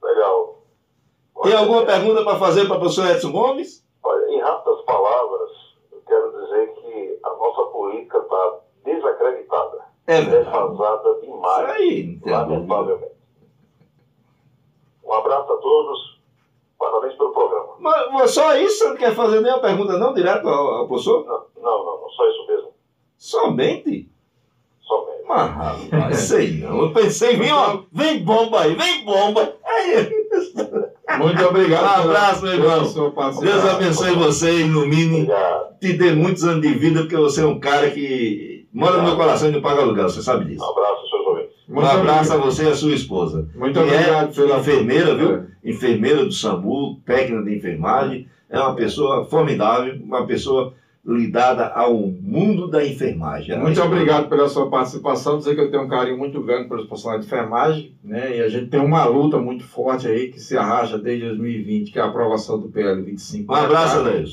[0.00, 0.62] Legal.
[1.42, 3.84] Tem alguma pergunta para fazer para o professor Edson Gomes?
[4.02, 5.50] Olha, em rápidas palavras,
[5.90, 9.84] eu quero dizer que a nossa política está desacreditada.
[10.06, 10.44] É verdade.
[10.44, 11.70] Defasada Isso demais.
[11.70, 12.20] aí.
[12.24, 13.14] Lamentavelmente.
[15.04, 16.20] Um abraço a todos.
[16.78, 17.74] Parabéns pelo programa.
[17.80, 21.24] Mas, mas só isso você não quer fazer nenhuma pergunta, não, direto ao, ao professor?
[21.26, 22.08] Não, não, não, não.
[22.10, 22.68] Só isso mesmo.
[23.16, 24.13] Somente?
[24.86, 25.24] Somente.
[25.26, 26.82] Mas, rapaz, sei não.
[26.82, 29.54] Eu pensei, vem, ó, vem bomba aí, vem bomba.
[29.64, 30.08] Aí,
[31.18, 31.82] Muito obrigado.
[32.06, 32.80] Um abraço, meu irmão.
[33.40, 35.78] Deus abençoe você, ilumine, Obrigado.
[35.80, 39.16] te dê muitos anos de vida, porque você é um cara que mora no meu
[39.16, 40.64] coração e não paga aluguel, você sabe disso.
[40.64, 41.54] Um abraço, seus ouvintes.
[41.68, 43.48] Um abraço a você e a sua esposa.
[43.54, 45.34] Muito que é obrigado pela enfermeira, viu?
[45.36, 45.44] É.
[45.70, 48.28] Enfermeira do SAMU, técnica de enfermagem.
[48.50, 50.74] É uma pessoa formidável, uma pessoa
[51.06, 53.58] ligada ao mundo da enfermagem.
[53.58, 55.36] Muito obrigado pela sua participação.
[55.38, 58.38] Dizer que eu tenho um carinho muito grande pelos profissionais de enfermagem, né?
[58.38, 61.98] E a gente tem uma luta muito forte aí que se arrasta desde 2020, que
[61.98, 63.52] é a aprovação do PL 25.
[63.52, 64.24] Um abraço, meu irmão.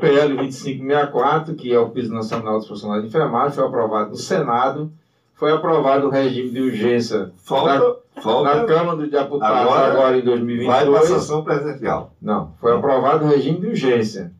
[0.00, 4.90] PL 2564, que é o Piso Nacional dos Profissionais de Enfermagem, foi aprovado no Senado,
[5.34, 7.78] foi aprovado o regime de urgência Falta,
[8.16, 11.04] na falta Câmara dos Deputados Agora agora, em vai para a 2022.
[11.06, 12.12] sanção presidencial.
[12.20, 14.32] Não, foi aprovado o regime de urgência.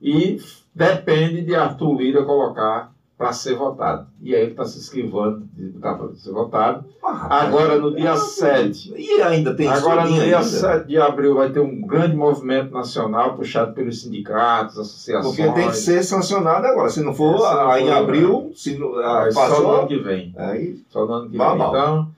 [0.00, 0.38] E
[0.74, 4.06] depende de Arthur Lira colocar para ser votado.
[4.22, 6.86] E aí ele está se esquivando de botar para ser votado.
[7.02, 8.94] Agora, no dia 7.
[8.96, 10.42] E ainda tem Agora, no dia ainda.
[10.42, 15.36] 7 de abril, vai ter um grande movimento nacional puxado pelos sindicatos, associações.
[15.36, 16.88] Porque tem que ser sancionado agora.
[16.88, 19.44] Se não for, É, se não aí em for, abril, se não, ah, Só no
[19.44, 20.34] ano passou, que vem.
[20.38, 21.46] aí Só no ano que vem.
[21.56, 22.08] Então,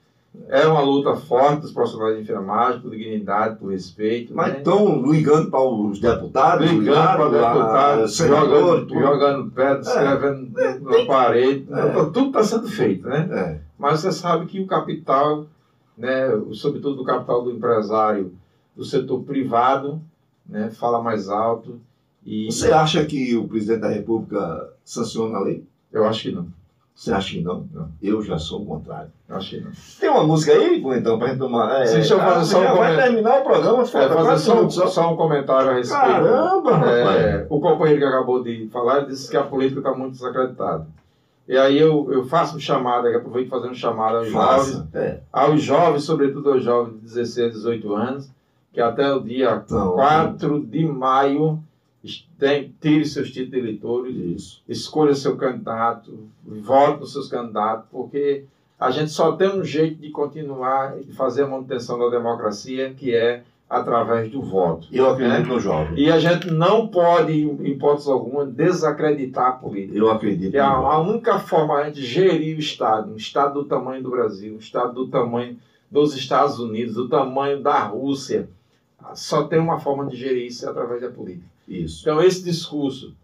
[0.49, 4.33] é uma luta forte dos profissionais de enfermagem, por dignidade, por respeito.
[4.35, 4.57] Mas né?
[4.59, 11.67] estão ligando para os deputados, Ligando para deputados, senadores, jogando, jogando pedra, escrevendo na parede.
[11.71, 11.91] É.
[12.05, 13.29] Tudo está sendo feito, né?
[13.31, 13.59] É.
[13.77, 15.45] Mas você sabe que o capital,
[15.97, 18.33] né, sobretudo o capital do empresário
[18.75, 20.01] do setor privado,
[20.47, 21.79] né, fala mais alto.
[22.25, 25.63] E Você acha que o presidente da República sanciona a lei?
[25.91, 26.47] eu acho que não.
[26.95, 27.67] Você acha que não?
[27.73, 27.87] Não.
[28.01, 29.09] Eu já sou o contrário.
[29.27, 29.71] Eu acho que não.
[29.99, 31.81] Tem uma música aí, então, para gente tomar.
[31.81, 33.03] É, deixa eu fazer ah, só um vai comentário.
[33.03, 34.87] terminar o programa, É, fazer só, um- só.
[34.87, 36.01] só um comentário a respeito.
[36.01, 36.71] Caramba.
[36.91, 40.85] É, o companheiro que acabou de falar disse que a política está muito desacreditada.
[41.47, 44.87] E aí eu, eu faço um chamado, aproveito para fazer um chamado aos jovens, Faça.
[44.93, 45.19] É.
[45.33, 48.29] aos jovens, sobretudo aos jovens de 16 a 18 anos,
[48.71, 51.59] que até o dia Então, 4 de maio
[52.37, 54.63] tem, tire seus títulos de eleitores, Isso.
[54.67, 58.43] escolha seu candidato, vote nos seus candidatos, porque
[58.79, 62.93] a gente só tem um jeito de continuar e de fazer a manutenção da democracia,
[62.93, 64.87] que é através do voto.
[64.91, 65.53] Eu acredito né?
[65.53, 65.97] no jovem.
[65.97, 69.97] E a gente não pode, em hipótese alguma, desacreditar a política.
[69.97, 73.65] Eu acredito é a, a única forma a gente gerir o Estado, um Estado do
[73.65, 75.57] tamanho do Brasil, um Estado do tamanho
[75.89, 78.49] dos Estados Unidos, do tamanho da Rússia,
[79.13, 81.52] só tem uma forma de gerir isso é através da política.
[81.67, 82.01] Isso.
[82.01, 83.15] Então, esse discurso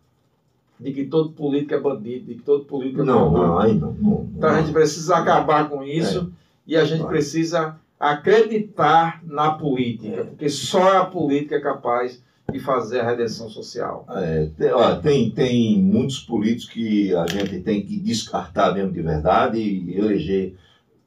[0.80, 3.74] de que todo político é bandido, de que todo político é Não, corrupto, não, aí
[3.74, 3.94] não.
[3.94, 6.32] não, então a gente precisa acabar com isso
[6.66, 7.10] e a gente Vai.
[7.12, 14.06] precisa acreditar na política, porque só a política é capaz de fazer a redenção social.
[14.10, 19.02] É, tem, ó, tem, tem muitos políticos que a gente tem que descartar mesmo de
[19.02, 20.56] verdade e eleger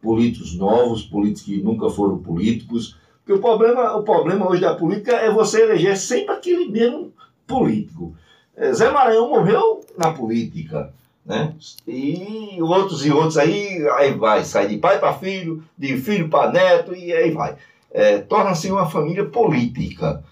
[0.00, 2.96] políticos novos, políticos que nunca foram políticos.
[3.24, 7.11] Porque o problema, o problema hoje da política é você eleger sempre aquele mesmo
[7.52, 8.14] político.
[8.56, 10.92] É, Zé Maranhão morreu na política.
[11.24, 11.54] Né?
[11.86, 16.50] E outros e outros aí, aí vai, sai de pai para filho, de filho para
[16.50, 17.56] neto e aí vai.
[17.90, 20.24] É, Torna-se uma família política.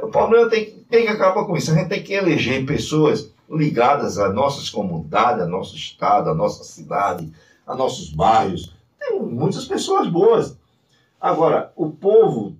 [0.00, 1.72] O problema tem, tem que acabar com isso.
[1.72, 6.62] A gente tem que eleger pessoas ligadas às nossas comunidades, ao nosso estado, à nossa
[6.64, 7.32] cidade,
[7.66, 8.74] a nossos bairros.
[9.00, 10.56] Tem muitas pessoas boas.
[11.20, 12.54] Agora, o povo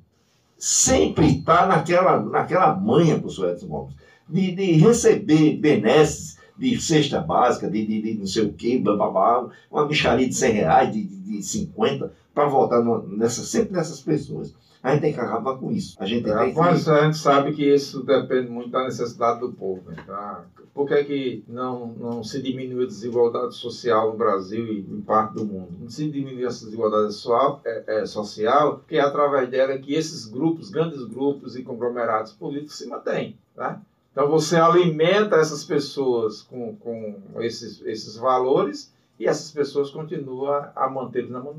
[0.59, 3.95] sempre está naquela, naquela manha, professor Edson Gomes,
[4.29, 9.49] de, de receber benesses de cesta básica, de, de, de não sei o quê, bababá,
[9.71, 14.55] uma micharia de 100 reais, de, de, de 50, para votar nessa, sempre nessas pessoas.
[14.83, 15.97] A gente tem que acabar com isso.
[15.99, 16.61] A gente tem que.
[16.61, 16.75] A
[17.05, 19.83] gente sabe que isso depende muito da necessidade do povo.
[19.91, 19.97] né?
[20.07, 20.45] Tá?
[20.73, 25.01] Por que, é que não, não se diminui a desigualdade social no Brasil e em
[25.01, 25.71] parte do mundo?
[25.81, 30.27] Não se diminui essa desigualdade social, é, é, social porque é através dela que esses
[30.27, 33.37] grupos, grandes grupos e conglomerados políticos se mantêm.
[33.57, 33.81] Tá?
[34.17, 38.91] Então você alimenta essas pessoas com, com esses, esses valores
[39.21, 41.53] e essas pessoas continuam a manter na man-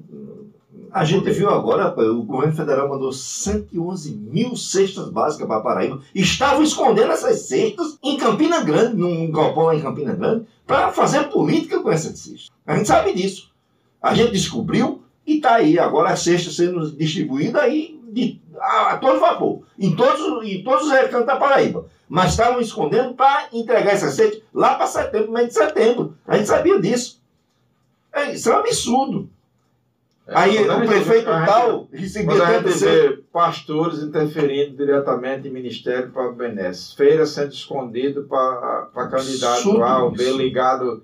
[0.91, 6.01] A gente viu agora, o governo federal mandou 111 mil cestas básicas para Paraíba.
[6.15, 11.25] Estavam escondendo essas cestas em Campina Grande, num galpão lá em Campina Grande, para fazer
[11.29, 12.49] política com essas cestas.
[12.65, 13.51] A gente sabe disso.
[14.01, 18.97] A gente descobriu e está aí agora as cestas sendo distribuídas aí de, a, a
[18.97, 21.85] todo vapor, em todos, em todos os recantos da Paraíba.
[22.09, 26.15] Mas estavam escondendo para entregar essas cestas lá para setembro, mês de setembro.
[26.25, 27.21] A gente sabia disso.
[28.13, 29.29] É, isso é um absurdo.
[30.29, 35.51] Aí Quando a o gente- prefeito gente- tal recebia tanto vê pastores interferindo diretamente em
[35.51, 41.01] ministério para benesses, feira sendo escondido para candidato Absurdo A ou B ligado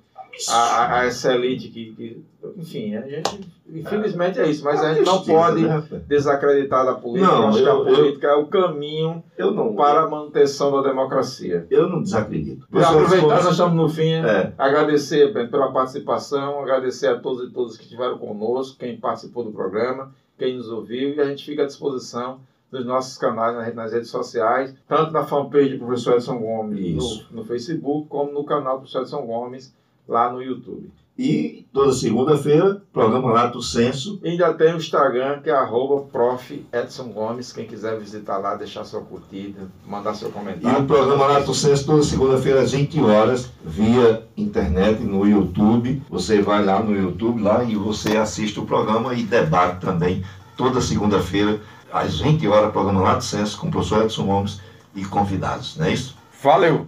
[0.49, 2.23] a, a, a essa elite que, que-
[2.57, 3.39] Enfim, a gente.
[3.73, 7.31] Infelizmente é isso, mas a gente não Justiça, pode né, desacreditar da política.
[7.31, 10.71] Não, eu acho que eu- a política é o caminho Eu não, para a manutenção
[10.71, 11.65] da democracia.
[11.69, 12.67] eu não desacredito.
[12.71, 17.51] E aproveitar, nós estamos no fim, É, Agradecer Bento, pela participação, agradecer a todos e
[17.51, 21.63] todas que estiveram conosco, quem participou do programa, quem nos ouviu, e a gente fica
[21.63, 22.39] à disposição
[22.71, 26.95] dos nossos canais nas, redes sociais, tanto na fanpage do professor Edson Gomes
[27.31, 29.73] no, no Facebook, como no canal do professor Edson Gomes
[30.07, 30.91] lá no YouTube.
[31.15, 34.19] E toda segunda-feira, programa Lato Senso.
[34.23, 36.65] E ainda tem o Instagram, que é arroba prof.
[36.73, 37.51] Edson Gomes.
[37.53, 40.79] Quem quiser visitar lá, deixar sua curtida, mandar seu E comentário.
[40.81, 46.01] o programa Lato Senso toda segunda-feira às 20 horas, via internet, no YouTube.
[46.09, 50.23] Você vai lá no YouTube lá e você assiste o programa e debate também
[50.57, 54.59] toda segunda-feira, às 20 horas, programa Lato Senso, com o professor Edson Gomes
[54.95, 56.15] e convidados, não é isso?
[56.41, 56.87] Valeu!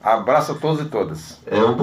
[0.00, 1.40] Abraço a todos e todas.
[1.44, 1.74] É o